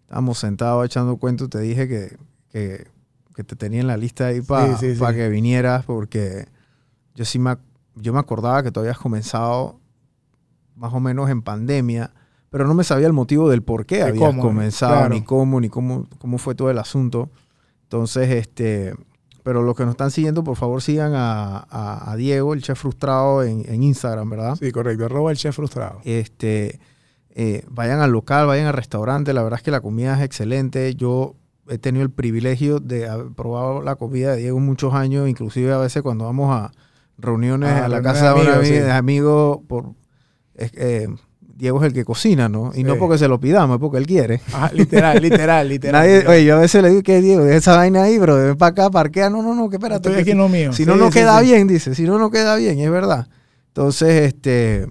[0.04, 1.50] Estábamos sentados echando cuentos.
[1.50, 2.18] Te dije que,
[2.50, 2.88] que,
[3.36, 6.48] que te tenía en la lista ahí para Sí, que vinieras porque
[7.16, 7.58] yo sí me,
[7.96, 9.80] yo me acordaba que tú habías comenzado
[10.76, 12.12] más o menos en pandemia,
[12.50, 15.14] pero no me sabía el motivo del por qué De habías cómo, comenzado, claro.
[15.14, 17.30] ni cómo, ni cómo, cómo fue todo el asunto.
[17.84, 18.96] Entonces, este,
[19.44, 22.80] pero los que nos están siguiendo, por favor sigan a, a- a Diego, el chef
[22.80, 24.56] frustrado, en, en Instagram, ¿verdad?
[24.60, 25.06] Sí, correcto.
[25.06, 26.00] Arroba el chef frustrado.
[26.04, 26.80] Este,
[27.32, 29.34] eh, vayan al local, vayan al restaurante.
[29.34, 30.94] La verdad es que la comida es excelente.
[30.96, 31.36] Yo
[31.70, 35.78] he tenido el privilegio de haber probado la comida de Diego muchos años, inclusive a
[35.78, 36.72] veces cuando vamos a
[37.18, 38.74] reuniones Ah, a la reuniones casa de amigos, sí.
[38.74, 38.92] de
[39.68, 39.94] por,
[40.56, 41.08] eh,
[41.60, 42.72] Diego es el que cocina, ¿no?
[42.74, 43.00] Y no Sí.
[43.00, 44.40] porque se lo pidamos, es porque él quiere.
[44.54, 46.02] Ajá, literal, literal, literal.
[46.02, 48.56] Nadie, oye, yo a veces le digo que Diego, deja esa vaina ahí, bro, ven
[48.58, 49.30] para acá, parquea.
[49.30, 50.08] No, no, no, que espérate.
[50.10, 50.72] Estoy aquí en lo mío.
[50.72, 51.94] si no, Sí, no sí, queda bien, dice.
[51.96, 53.28] Si no, no queda bien, es verdad.
[53.68, 54.88] Entonces, este,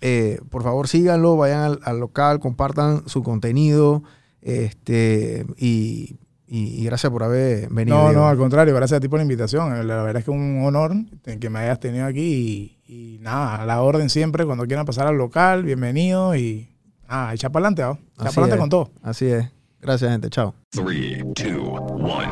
[0.00, 4.04] eh, por favor, síganlo, vayan al, al local, compartan su contenido.
[4.40, 6.16] Este, y,
[6.54, 7.96] y- y gracias por haber venido.
[7.96, 8.20] No, Diego.
[8.22, 9.70] no, al contrario, gracias a ti por la invitación.
[9.86, 10.92] La verdad es que es un honor
[11.40, 15.06] que me hayas tenido aquí y, y nada, a la orden siempre, cuando quieran pasar
[15.06, 16.68] al local, bienvenido y
[17.08, 17.92] nada, echa para adelante, ¿no?
[18.16, 18.90] Echa Así para adelante con todo.
[19.02, 19.46] Así es.
[19.80, 20.30] Gracias, gente.
[20.30, 20.54] Chao.
[20.70, 22.28] Three, two, one.